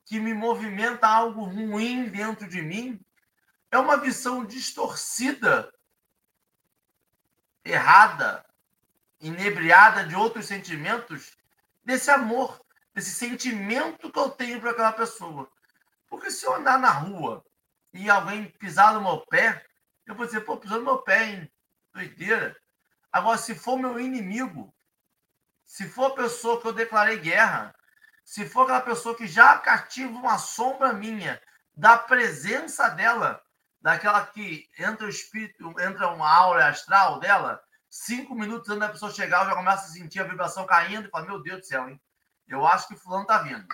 [0.05, 2.99] que me movimenta algo ruim dentro de mim,
[3.71, 5.73] é uma visão distorcida,
[7.63, 8.45] errada,
[9.19, 11.37] inebriada de outros sentimentos
[11.83, 15.49] desse amor desse sentimento que eu tenho para aquela pessoa.
[16.07, 17.43] Porque se eu andar na rua
[17.91, 19.65] e alguém pisar no meu pé,
[20.05, 21.51] eu vou dizer, pô, pisou no meu pé, hein?
[21.93, 22.55] Doideira.
[23.11, 24.73] Agora, se for meu inimigo,
[25.65, 27.73] se for a pessoa que eu declarei guerra,
[28.23, 31.41] se for aquela pessoa que já cativa uma sombra minha,
[31.75, 33.41] da presença dela,
[33.81, 39.11] daquela que entra o espírito, entra uma aura astral dela, cinco minutos antes da pessoa
[39.11, 41.89] chegar, eu já começo a sentir a vibração caindo e falo, meu Deus do céu,
[41.89, 42.01] hein?
[42.47, 43.67] Eu acho que fulano tá vindo.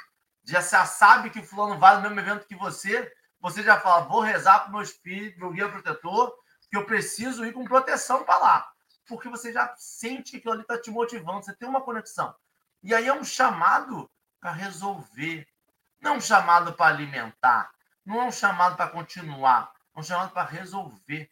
[0.44, 4.60] Já sabe que fulano vai no mesmo evento que você, você já fala, vou rezar
[4.62, 6.34] para o meu espírito, meu guia protetor,
[6.70, 8.72] que eu preciso ir com proteção para lá.
[9.08, 12.36] Porque você já sente que aquilo ali está te motivando, você tem uma conexão.
[12.84, 15.48] E aí é um chamado para resolver.
[16.02, 17.72] Não é um chamado para alimentar.
[18.06, 19.72] Não é um chamado para continuar.
[19.96, 21.30] É um chamado para resolver.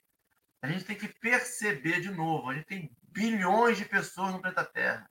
[0.61, 2.49] A gente tem que perceber de novo.
[2.49, 5.09] A gente tem bilhões de pessoas no planeta Terra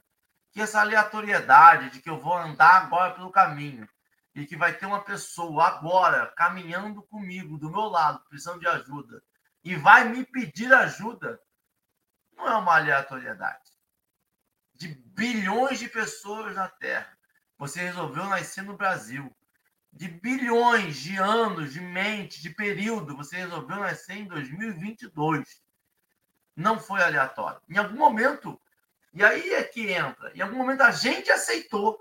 [0.57, 3.87] que essa aleatoriedade de que eu vou andar agora pelo caminho
[4.35, 9.23] e que vai ter uma pessoa agora caminhando comigo, do meu lado, precisando de ajuda,
[9.63, 11.39] e vai me pedir ajuda,
[12.35, 13.71] não é uma aleatoriedade.
[14.73, 17.16] De bilhões de pessoas na Terra,
[17.59, 19.35] você resolveu nascer no Brasil.
[19.93, 25.63] De bilhões de anos, de mente, de período, você resolveu nascer em 2022.
[26.55, 27.61] Não foi aleatório.
[27.69, 28.61] Em algum momento,
[29.13, 31.99] e aí é que entra, em algum momento a gente aceitou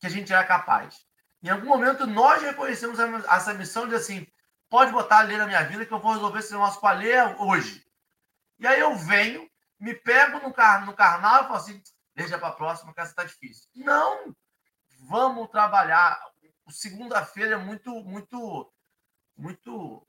[0.00, 1.06] que a gente era capaz.
[1.42, 4.26] Em algum momento nós reconhecemos essa missão de assim,
[4.68, 6.92] pode botar a lei na minha vida que eu vou resolver esse negócio com a
[6.92, 7.86] lei hoje.
[8.58, 9.48] E aí eu venho,
[9.78, 11.82] me pego no, car no carnal e falo assim,
[12.16, 13.68] deixa para a próxima que essa está difícil.
[13.74, 14.34] Não!
[15.00, 16.18] Vamos trabalhar.
[16.70, 18.72] Segunda-feira é muito, muito,
[19.36, 20.08] muito,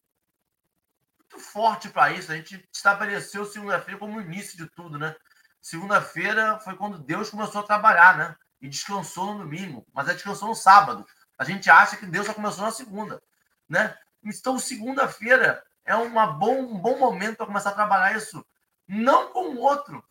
[1.20, 2.32] muito forte para isso.
[2.32, 5.16] A gente estabeleceu segunda-feira como o início de tudo, né?
[5.62, 8.36] Segunda-feira foi quando Deus começou a trabalhar, né?
[8.62, 11.06] E descansou no domingo, mas é descansou no sábado.
[11.38, 13.22] A gente acha que Deus só começou na segunda,
[13.68, 13.96] né?
[14.24, 18.44] Então, segunda-feira é uma bom, um bom momento para começar a trabalhar isso,
[18.88, 20.04] não com o outro,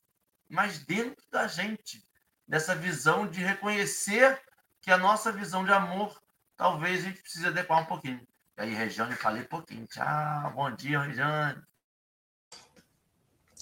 [0.49, 2.03] mas dentro da gente,
[2.47, 4.40] dessa visão de reconhecer
[4.80, 6.20] que a nossa visão de amor,
[6.57, 8.20] talvez a gente precise adequar um pouquinho.
[8.57, 9.86] E aí, Regiane, falei pouquinho.
[9.86, 11.62] Tchau, bom dia, Regiane.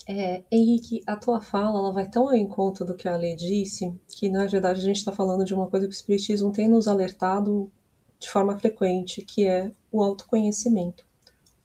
[0.06, 3.90] É, Henrique, a tua fala ela vai tão ao encontro do que a Lei disse,
[4.08, 6.86] que na verdade a gente está falando de uma coisa que o Espiritismo tem nos
[6.86, 7.72] alertado
[8.18, 11.04] de forma frequente, que é o autoconhecimento.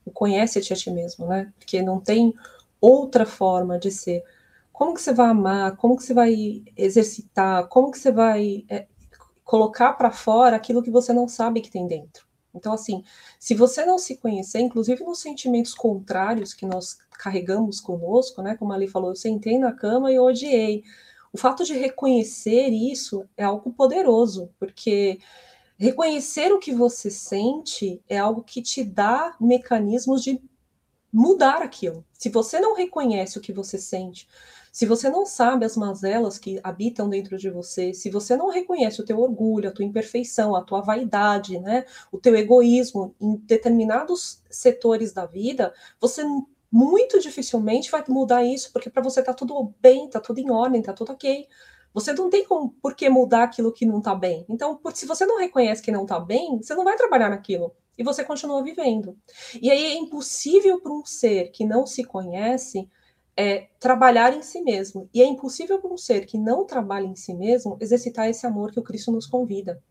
[0.05, 1.51] O conhece-te a ti mesmo, né?
[1.57, 2.34] Porque não tem
[2.80, 4.24] outra forma de ser.
[4.80, 5.76] Como que você vai amar?
[5.76, 7.68] Como que você vai exercitar?
[7.68, 8.88] Como que você vai é,
[9.44, 12.26] colocar para fora aquilo que você não sabe que tem dentro?
[12.56, 13.04] Então, assim,
[13.38, 18.56] se você não se conhecer, inclusive nos sentimentos contrários que nós carregamos conosco, né?
[18.56, 20.86] Como ali falou, eu sentei na cama e odiei.
[21.34, 25.20] O fato de reconhecer isso é algo poderoso, porque
[25.78, 30.42] reconhecer o que você sente é algo que te dá mecanismos de
[31.12, 32.06] mudar aquilo.
[32.14, 34.26] Se você não reconhece o que você sente,
[34.80, 39.02] se você não sabe as mazelas que habitam dentro de você, se você não reconhece
[39.02, 44.42] o teu orgulho, a tua imperfeição, a tua vaidade, né, o teu egoísmo em determinados
[44.50, 46.24] setores da vida, você
[46.72, 50.82] muito dificilmente vai mudar isso, porque para você tá tudo bem, tá tudo em ordem,
[50.82, 51.46] tá tudo ok.
[51.94, 54.46] Você não tem como, por que mudar aquilo que não está bem.
[54.48, 57.76] Então, por, se você não reconhece que não está bem, você não vai trabalhar naquilo.
[57.98, 59.18] E você continua vivendo.
[59.62, 62.88] E aí é impossível para um ser que não se conhece
[63.40, 65.10] é, trabalhar em si mesmo.
[65.14, 68.70] E é impossível para um ser que não trabalha em si mesmo exercitar esse amor
[68.70, 69.82] que o Cristo nos convida.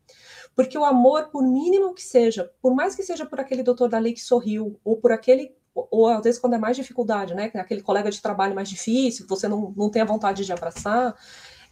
[0.55, 3.99] Porque o amor, por mínimo que seja, por mais que seja por aquele doutor da
[3.99, 7.51] lei que sorriu, ou por aquele ou às vezes quando é mais dificuldade, né?
[7.55, 11.17] Aquele colega de trabalho mais difícil, que você não, não tem a vontade de abraçar.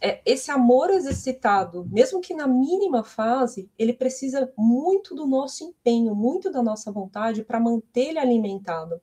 [0.01, 6.15] É, esse amor exercitado, mesmo que na mínima fase, ele precisa muito do nosso empenho,
[6.15, 8.99] muito da nossa vontade para manter ele alimentado.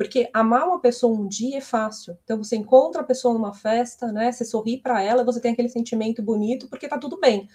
[0.00, 2.16] Porque amar uma pessoa um dia é fácil.
[2.24, 4.32] Então você encontra a pessoa numa festa, né?
[4.32, 7.46] Você sorri para ela, você tem aquele sentimento bonito porque tá tudo bem.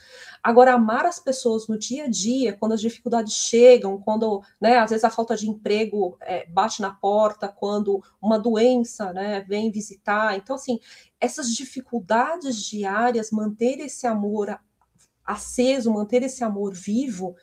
[0.44, 4.92] Agora amar as pessoas no dia a dia, quando as dificuldades chegam, quando, né, às
[4.92, 10.38] vezes a falta de emprego é, bate na porta, quando uma doença, né, vem visitar.
[10.38, 10.80] Então assim,
[11.20, 14.56] essas dificuldades diárias, manter esse amor
[15.26, 17.36] aceso, manter esse amor vivo,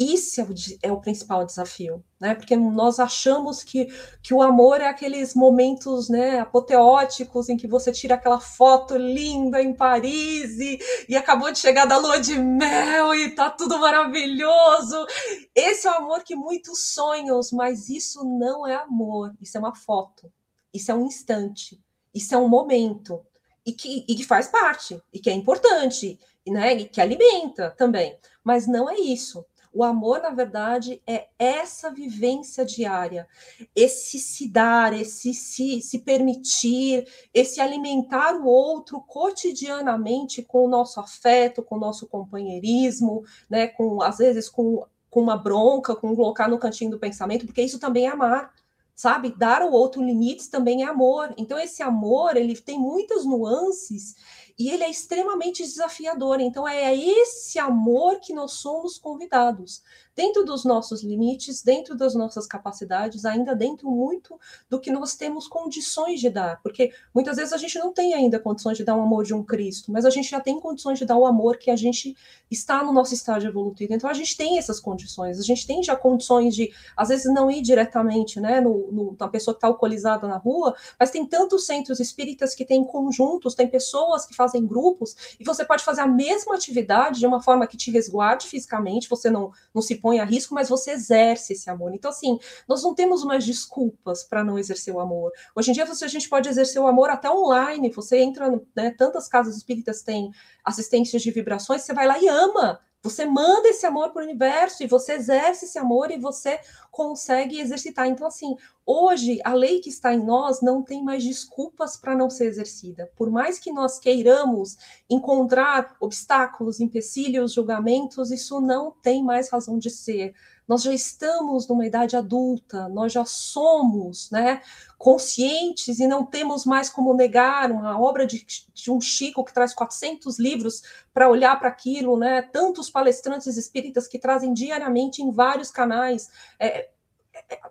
[0.00, 0.40] isso
[0.82, 2.34] é o principal desafio, né?
[2.34, 3.86] Porque nós achamos que,
[4.22, 9.62] que o amor é aqueles momentos, né, apoteóticos em que você tira aquela foto linda
[9.62, 15.06] em Paris e, e acabou de chegar da lua de mel e tá tudo maravilhoso.
[15.54, 19.74] Esse é o amor que muitos sonham, mas isso não é amor, isso é uma
[19.74, 20.32] foto,
[20.72, 21.78] isso é um instante,
[22.14, 23.20] isso é um momento
[23.66, 26.74] e que, e que faz parte e que é importante, né?
[26.74, 29.44] E que alimenta também, mas não é isso.
[29.72, 33.28] O amor, na verdade, é essa vivência diária,
[33.74, 40.98] esse se dar, esse se, se permitir, esse alimentar o outro cotidianamente com o nosso
[40.98, 46.48] afeto, com o nosso companheirismo, né, com às vezes com, com uma bronca, com colocar
[46.48, 48.52] no cantinho do pensamento, porque isso também é amar
[49.00, 49.34] sabe?
[49.34, 51.32] Dar ao outro limites também é amor.
[51.38, 54.14] Então esse amor, ele tem muitas nuances
[54.60, 56.38] e ele é extremamente desafiador.
[56.38, 59.82] Então, é esse amor que nós somos convidados,
[60.14, 64.38] dentro dos nossos limites, dentro das nossas capacidades, ainda dentro muito
[64.68, 68.38] do que nós temos condições de dar, porque muitas vezes a gente não tem ainda
[68.38, 71.04] condições de dar um amor de um Cristo, mas a gente já tem condições de
[71.04, 72.16] dar o amor que a gente
[72.50, 73.94] está no nosso estágio evolutivo.
[73.94, 77.50] Então, a gente tem essas condições, a gente tem já condições de, às vezes, não
[77.50, 81.66] ir diretamente, né, no, no na pessoa que está alcoolizada na rua, mas tem tantos
[81.66, 86.06] centros espíritas que têm conjuntos, tem pessoas que fazem grupos, e você pode fazer a
[86.06, 90.24] mesma atividade de uma forma que te resguarde fisicamente, você não, não se põe a
[90.24, 91.94] risco, mas você exerce esse amor.
[91.94, 95.30] Então, assim, nós não temos mais desculpas para não exercer o amor.
[95.54, 98.90] Hoje em dia, você, a gente pode exercer o amor até online, você entra, né,
[98.96, 100.30] tantas casas espíritas têm
[100.64, 104.82] assistências de vibrações, você vai lá e ama você manda esse amor para o universo
[104.82, 108.06] e você exerce esse amor e você consegue exercitar.
[108.06, 112.28] Então, assim, hoje a lei que está em nós não tem mais desculpas para não
[112.28, 113.10] ser exercida.
[113.16, 114.76] Por mais que nós queiramos
[115.08, 120.34] encontrar obstáculos, empecilhos, julgamentos, isso não tem mais razão de ser
[120.66, 124.62] nós já estamos numa idade adulta, nós já somos né,
[124.96, 129.74] conscientes e não temos mais como negar uma obra de, de um Chico que traz
[129.74, 130.82] 400 livros
[131.12, 136.30] para olhar para aquilo, né, tantos palestrantes espíritas que trazem diariamente em vários canais.
[136.58, 136.88] É,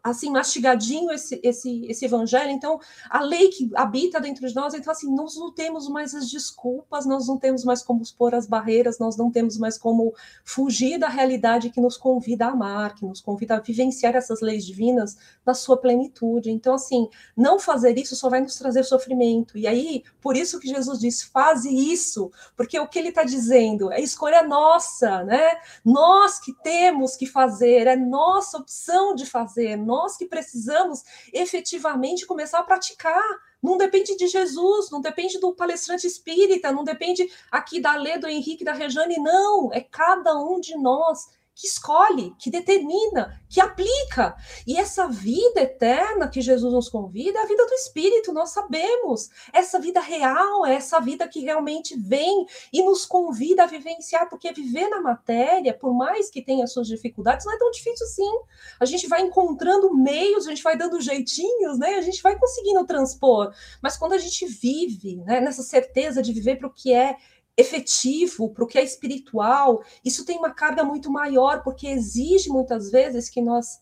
[0.03, 2.49] assim mastigadinho esse, esse, esse evangelho.
[2.49, 6.30] Então, a lei que habita dentro de nós, então assim, nós não temos mais as
[6.30, 10.13] desculpas, nós não temos mais como expor as barreiras, nós não temos mais como
[10.43, 14.65] fugir da realidade que nos convida a amar, que nos convida a vivenciar essas leis
[14.65, 16.51] divinas na sua plenitude.
[16.51, 19.57] Então, assim, não fazer isso só vai nos trazer sofrimento.
[19.57, 23.91] E aí, por isso que Jesus diz: faze isso, porque o que ele está dizendo
[23.91, 25.59] é escolha nossa, né?
[25.84, 31.03] Nós que temos que fazer, é nossa opção de fazer fazer, nós que precisamos
[31.34, 33.24] efetivamente começar a praticar.
[33.62, 38.28] Não depende de Jesus, não depende do palestrante espírita, não depende aqui da Lê, do
[38.28, 39.72] Henrique, da Rejane, não.
[39.74, 41.28] É cada um de nós
[41.60, 44.34] que escolhe, que determina, que aplica.
[44.66, 49.30] E essa vida eterna que Jesus nos convida é a vida do Espírito, nós sabemos.
[49.51, 54.53] Essa vida real, é essa vida que realmente vem e nos convida a vivenciar, porque
[54.53, 58.39] viver na matéria, por mais que tenha suas dificuldades, não é tão difícil assim.
[58.80, 61.95] A gente vai encontrando meios, a gente vai dando jeitinhos, né?
[61.95, 63.53] A gente vai conseguindo transpor.
[63.82, 67.18] Mas quando a gente vive né, nessa certeza de viver para o que é
[67.60, 72.89] efetivo, para o que é espiritual, isso tem uma carga muito maior, porque exige muitas
[72.89, 73.82] vezes que nós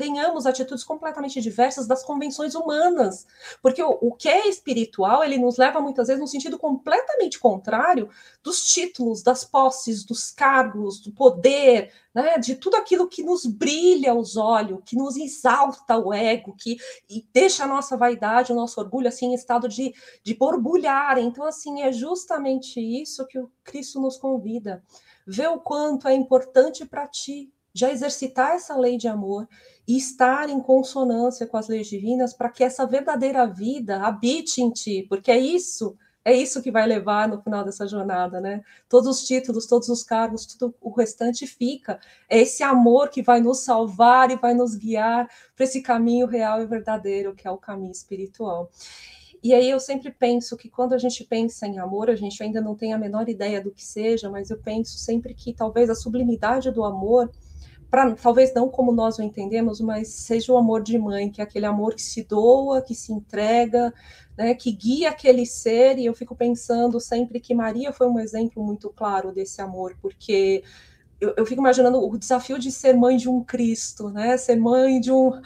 [0.00, 3.26] tenhamos atitudes completamente diversas das convenções humanas,
[3.60, 8.08] porque o, o, que é espiritual, ele nos leva muitas vezes no sentido completamente contrário
[8.42, 14.14] dos títulos, das posses, dos cargos, do poder, né, de tudo aquilo que nos brilha
[14.14, 16.78] os olhos, que nos exalta o ego, que
[17.30, 19.92] deixa a nossa vaidade, o nosso orgulho assim em estado de,
[20.24, 21.18] de borbulhar.
[21.18, 24.82] Então, assim, é justamente isso que o Cristo nos convida.
[25.26, 29.48] Vê o quanto é importante para ti já exercitar essa lei de amor
[29.90, 34.70] e estar em consonância com as leis divinas para que essa verdadeira vida habite em
[34.70, 38.62] ti, porque é isso, é isso que vai levar no final dessa jornada, né?
[38.88, 41.98] Todos os títulos, todos os cargos, tudo o restante fica.
[42.28, 46.62] É esse amor que vai nos salvar e vai nos guiar para esse caminho real
[46.62, 48.70] e verdadeiro, que é o caminho espiritual.
[49.42, 52.60] E aí eu sempre penso que quando a gente pensa em amor, a gente ainda
[52.60, 55.96] não tem a menor ideia do que seja, mas eu penso sempre que talvez a
[55.96, 57.28] sublimidade do amor
[57.90, 61.44] pra, talvez não como nós o entendemos, mas seja o amor de mãe, que é
[61.44, 63.92] aquele amor que se doa, que se entrega,
[64.38, 68.64] né, que guia aquele ser, e eu fico pensando sempre que Maria foi um exemplo
[68.64, 70.62] muito claro desse amor, porque
[71.20, 74.36] eu, eu, fico imaginando o desafio de ser mãe de um Cristo, né?
[74.36, 75.40] Ser mãe de um,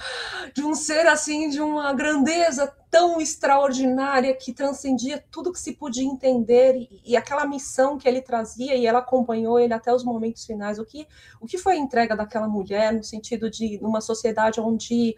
[0.55, 6.05] de um ser assim, de uma grandeza tão extraordinária que transcendia tudo que se podia
[6.05, 10.45] entender e, e, aquela missão que ele trazia e ela acompanhou ele até os momentos
[10.45, 10.79] finais.
[10.79, 11.09] O que,
[11.41, 15.17] o que foi a entrega daquela mulher no sentido de numa sociedade onde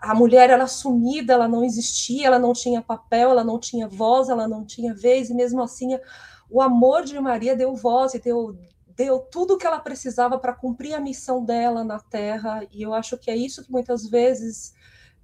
[0.00, 4.28] a mulher era sumida, ela não existia, ela não tinha papel, ela não tinha voz,
[4.28, 5.96] ela não tinha vez e mesmo assim
[6.50, 8.54] o amor de Maria deu voz e deu
[8.96, 12.94] deu tudo o que ela precisava para cumprir a missão dela na Terra, e eu
[12.94, 14.74] acho que é isso que muitas vezes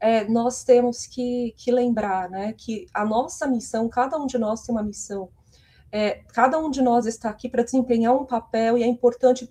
[0.00, 2.54] é, nós temos que, que, lembrar, né?
[2.56, 5.28] Que a nossa missão, cada um de nós tem uma missão.
[5.90, 9.48] É, cada um de nós está aqui para desempenhar um papel e é importante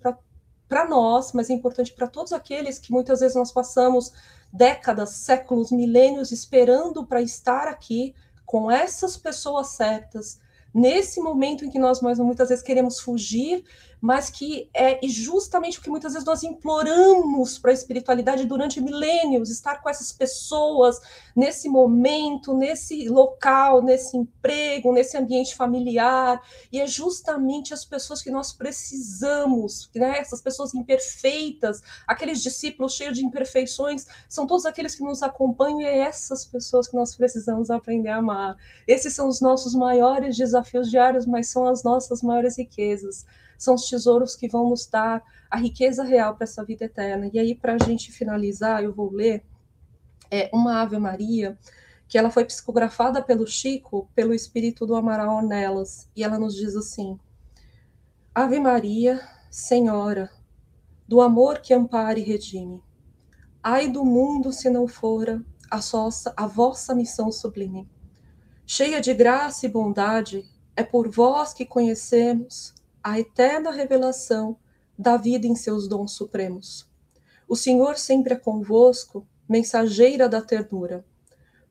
[0.68, 4.12] para nós, mas é importante para todos aqueles que muitas vezes nós passamos
[4.52, 8.14] décadas, séculos, milênios esperando para estar aqui
[8.46, 10.40] com essas pessoas certas,
[10.72, 13.64] nesse momento em que nós muitas vezes queremos fugir
[14.00, 19.50] mas que é justamente o que muitas vezes nós imploramos para a espiritualidade durante milênios,
[19.50, 21.00] estar com essas pessoas
[21.34, 26.40] nesse momento, nesse local, nesse emprego, nesse ambiente familiar,
[26.72, 30.18] e é justamente as pessoas que nós precisamos, né?
[30.18, 35.84] essas pessoas imperfeitas, aqueles discípulos cheios de imperfeições, são todos aqueles que nos acompanham e
[35.84, 38.56] é essas pessoas que nós precisamos aprender a amar.
[38.86, 43.24] Esses são os nossos maiores desafios diários, mas são as nossas maiores riquezas
[43.58, 47.28] são os tesouros que vão nos dar a riqueza real para essa vida eterna.
[47.32, 49.44] E aí, para a gente finalizar, eu vou ler
[50.30, 51.58] é, uma Ave Maria
[52.06, 56.74] que ela foi psicografada pelo Chico, pelo espírito do Amaral Ornelas, e ela nos diz
[56.74, 57.18] assim:
[58.34, 60.30] Ave Maria, Senhora,
[61.06, 62.82] do amor que ampara e redime.
[63.62, 67.88] Ai do mundo se não fora a, sossa, a vossa missão sublime.
[68.64, 70.44] Cheia de graça e bondade,
[70.76, 72.74] é por vós que conhecemos
[73.08, 74.56] a eterna revelação
[74.98, 76.86] da vida em seus dons supremos.
[77.48, 81.04] O Senhor sempre é convosco, mensageira da ternura,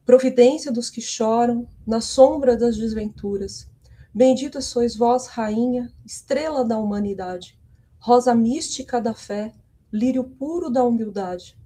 [0.05, 3.69] providência dos que choram na sombra das desventuras.
[4.13, 7.57] Bendita sois vós, rainha, estrela da humanidade
[7.99, 9.53] rosa mística da fé,
[9.91, 11.57] lírio puro da humildade.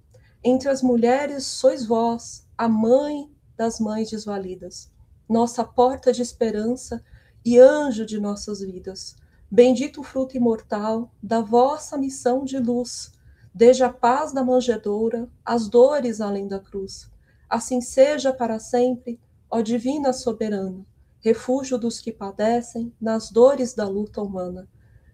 [0.44, 4.92] Entre as mulheres sois vós, a mãe das mães desvalidas,
[5.30, 7.04] nossa porta de esperança
[7.46, 9.16] e anjo de nossas vidas.
[9.52, 13.12] Bendito o fruto imortal da vossa missão de luz,
[13.54, 17.12] desde a paz da manjedoura, as dores além da cruz.
[17.50, 20.86] Assim seja para sempre, ó divina soberana,
[21.20, 24.68] refúgio dos que padecem nas dores da luta humana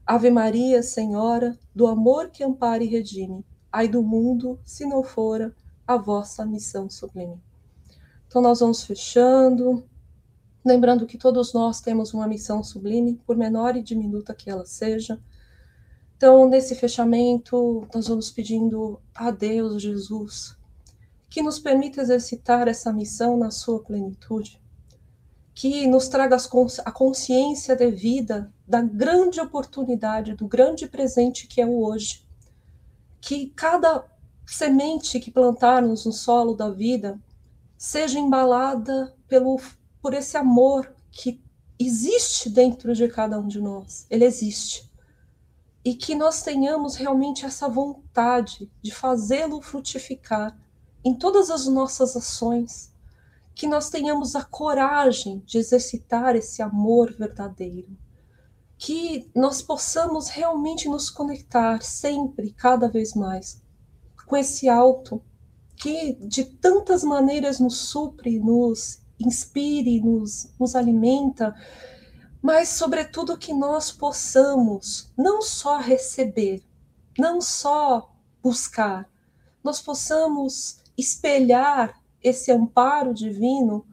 [0.08, 5.54] Ave Maria, Senhora, do amor que ampara e redime, ai do mundo, se não fora
[5.86, 7.44] a vossa missão sublime.
[8.26, 9.84] Então, nós vamos fechando,
[10.68, 15.20] lembrando que todos nós temos uma missão sublime, por menor e diminuta que ela seja.
[16.16, 20.58] Então, nesse fechamento, nós vamos pedindo a Deus, Jesus,
[21.30, 24.60] que nos permita exercitar essa missão na sua plenitude
[25.60, 26.38] que nos traga
[26.86, 32.24] a consciência devida da grande oportunidade, do grande presente que é o hoje.
[33.20, 34.06] Que cada
[34.46, 37.20] semente que plantarmos no solo da vida
[37.76, 39.60] seja embalada pelo,
[40.08, 41.44] por esse amor que
[41.78, 44.08] existe dentro de cada um de nós.
[44.10, 44.90] Ele existe.
[45.84, 50.58] E que nós tenhamos realmente essa vontade de fazê-lo frutificar
[51.04, 52.90] em todas as nossas ações,
[53.54, 57.90] que nós tenhamos a coragem de exercitar esse amor verdadeiro,
[58.78, 63.62] que nós possamos realmente nos conectar sempre, cada vez mais,
[64.26, 65.22] com esse alto
[65.76, 71.56] que de tantas maneiras nos supre, nos inspire, nos, nos alimenta,
[72.42, 76.64] mas, sobretudo, que nós possamos não só receber,
[77.18, 79.10] não só buscar,
[79.64, 83.86] nós possamos espelhar esse amparo divino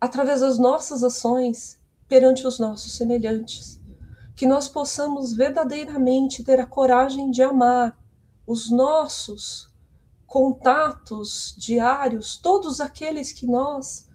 [0.00, 1.78] através das nossas ações
[2.08, 3.80] perante os nossos semelhantes.
[4.34, 7.96] Que nós possamos verdadeiramente ter a coragem de amar
[8.46, 9.68] os nossos
[10.26, 14.09] contatos diários, todos aqueles que nós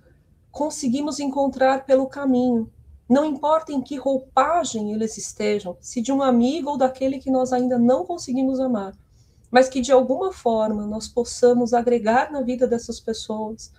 [0.56, 2.72] conseguimos encontrar pelo caminho.
[3.08, 7.54] Não importa em que roupagem eles estejam, se de um amigo ou daquele que nós
[7.54, 8.96] ainda não conseguimos amar
[9.56, 13.72] mas que de alguma forma nós possamos agregar na vida dessas pessoas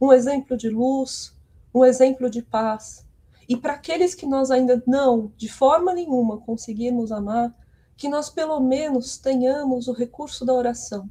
[0.00, 1.34] um exemplo de luz,
[1.74, 3.04] um exemplo de paz.
[3.48, 7.52] E para aqueles que nós ainda não, de forma nenhuma, conseguirmos amar,
[7.96, 11.10] que nós pelo menos tenhamos o recurso da oração,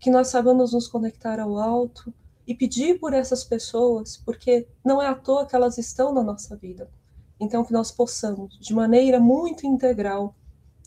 [0.00, 2.10] que nós saibamos nos conectar ao alto
[2.48, 6.56] e pedir por essas pessoas, porque não é à toa que elas estão na nossa
[6.56, 6.90] vida.
[7.38, 10.34] Então, que nós possamos, de maneira muito integral,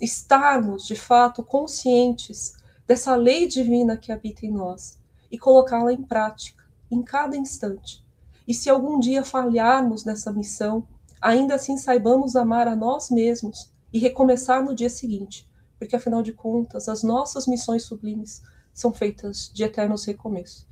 [0.01, 2.53] estarmos de fato conscientes
[2.88, 4.97] dessa lei divina que habita em nós
[5.30, 8.03] e colocá-la em prática em cada instante.
[8.47, 10.84] E se algum dia falharmos nessa missão,
[11.22, 15.47] ainda assim saibamos amar a nós mesmos e recomeçar no dia seguinte,
[15.78, 18.41] porque afinal de contas, as nossas missões sublimes
[18.74, 20.71] são feitas de eternos recomeços.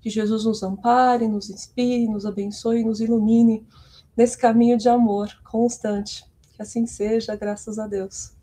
[0.00, 3.66] Que Jesus nos ampare, nos inspire, nos abençoe, nos ilumine
[4.16, 6.24] nesse caminho de amor constante.
[6.54, 8.36] Que assim seja, graças a Deus.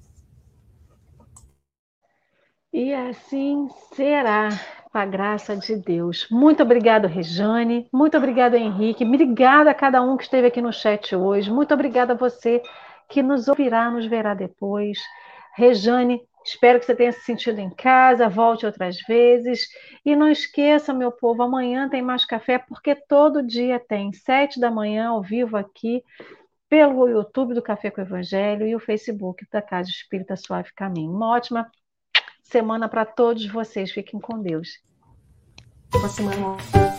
[2.72, 4.50] E assim será,
[4.96, 6.26] com a graça de Deus.
[6.32, 7.88] Muito obrigado, Rejane.
[7.92, 9.04] Muito obrigado, Henrique.
[9.04, 11.52] Obrigada a cada um que esteve aqui no chat hoje.
[11.52, 12.62] Muito obrigada a você
[13.10, 14.98] que nos ouvirá, nos verá depois.
[15.56, 18.30] Rejane, espero que você tenha se sentido em casa.
[18.30, 19.68] Volte outras vezes.
[20.06, 24.70] E não esqueça, meu povo, amanhã tem mais café, porque todo dia tem, sete da
[24.70, 26.04] manhã, ao vivo aqui,
[26.70, 31.12] pelo YouTube do Café com o Evangelho e o Facebook da Casa Espírita Suave Caminho.
[31.12, 31.70] Uma ótima
[32.42, 33.92] semana para todos vocês.
[33.92, 34.80] Fiquem com Deus.
[35.92, 36.95] Boa semana.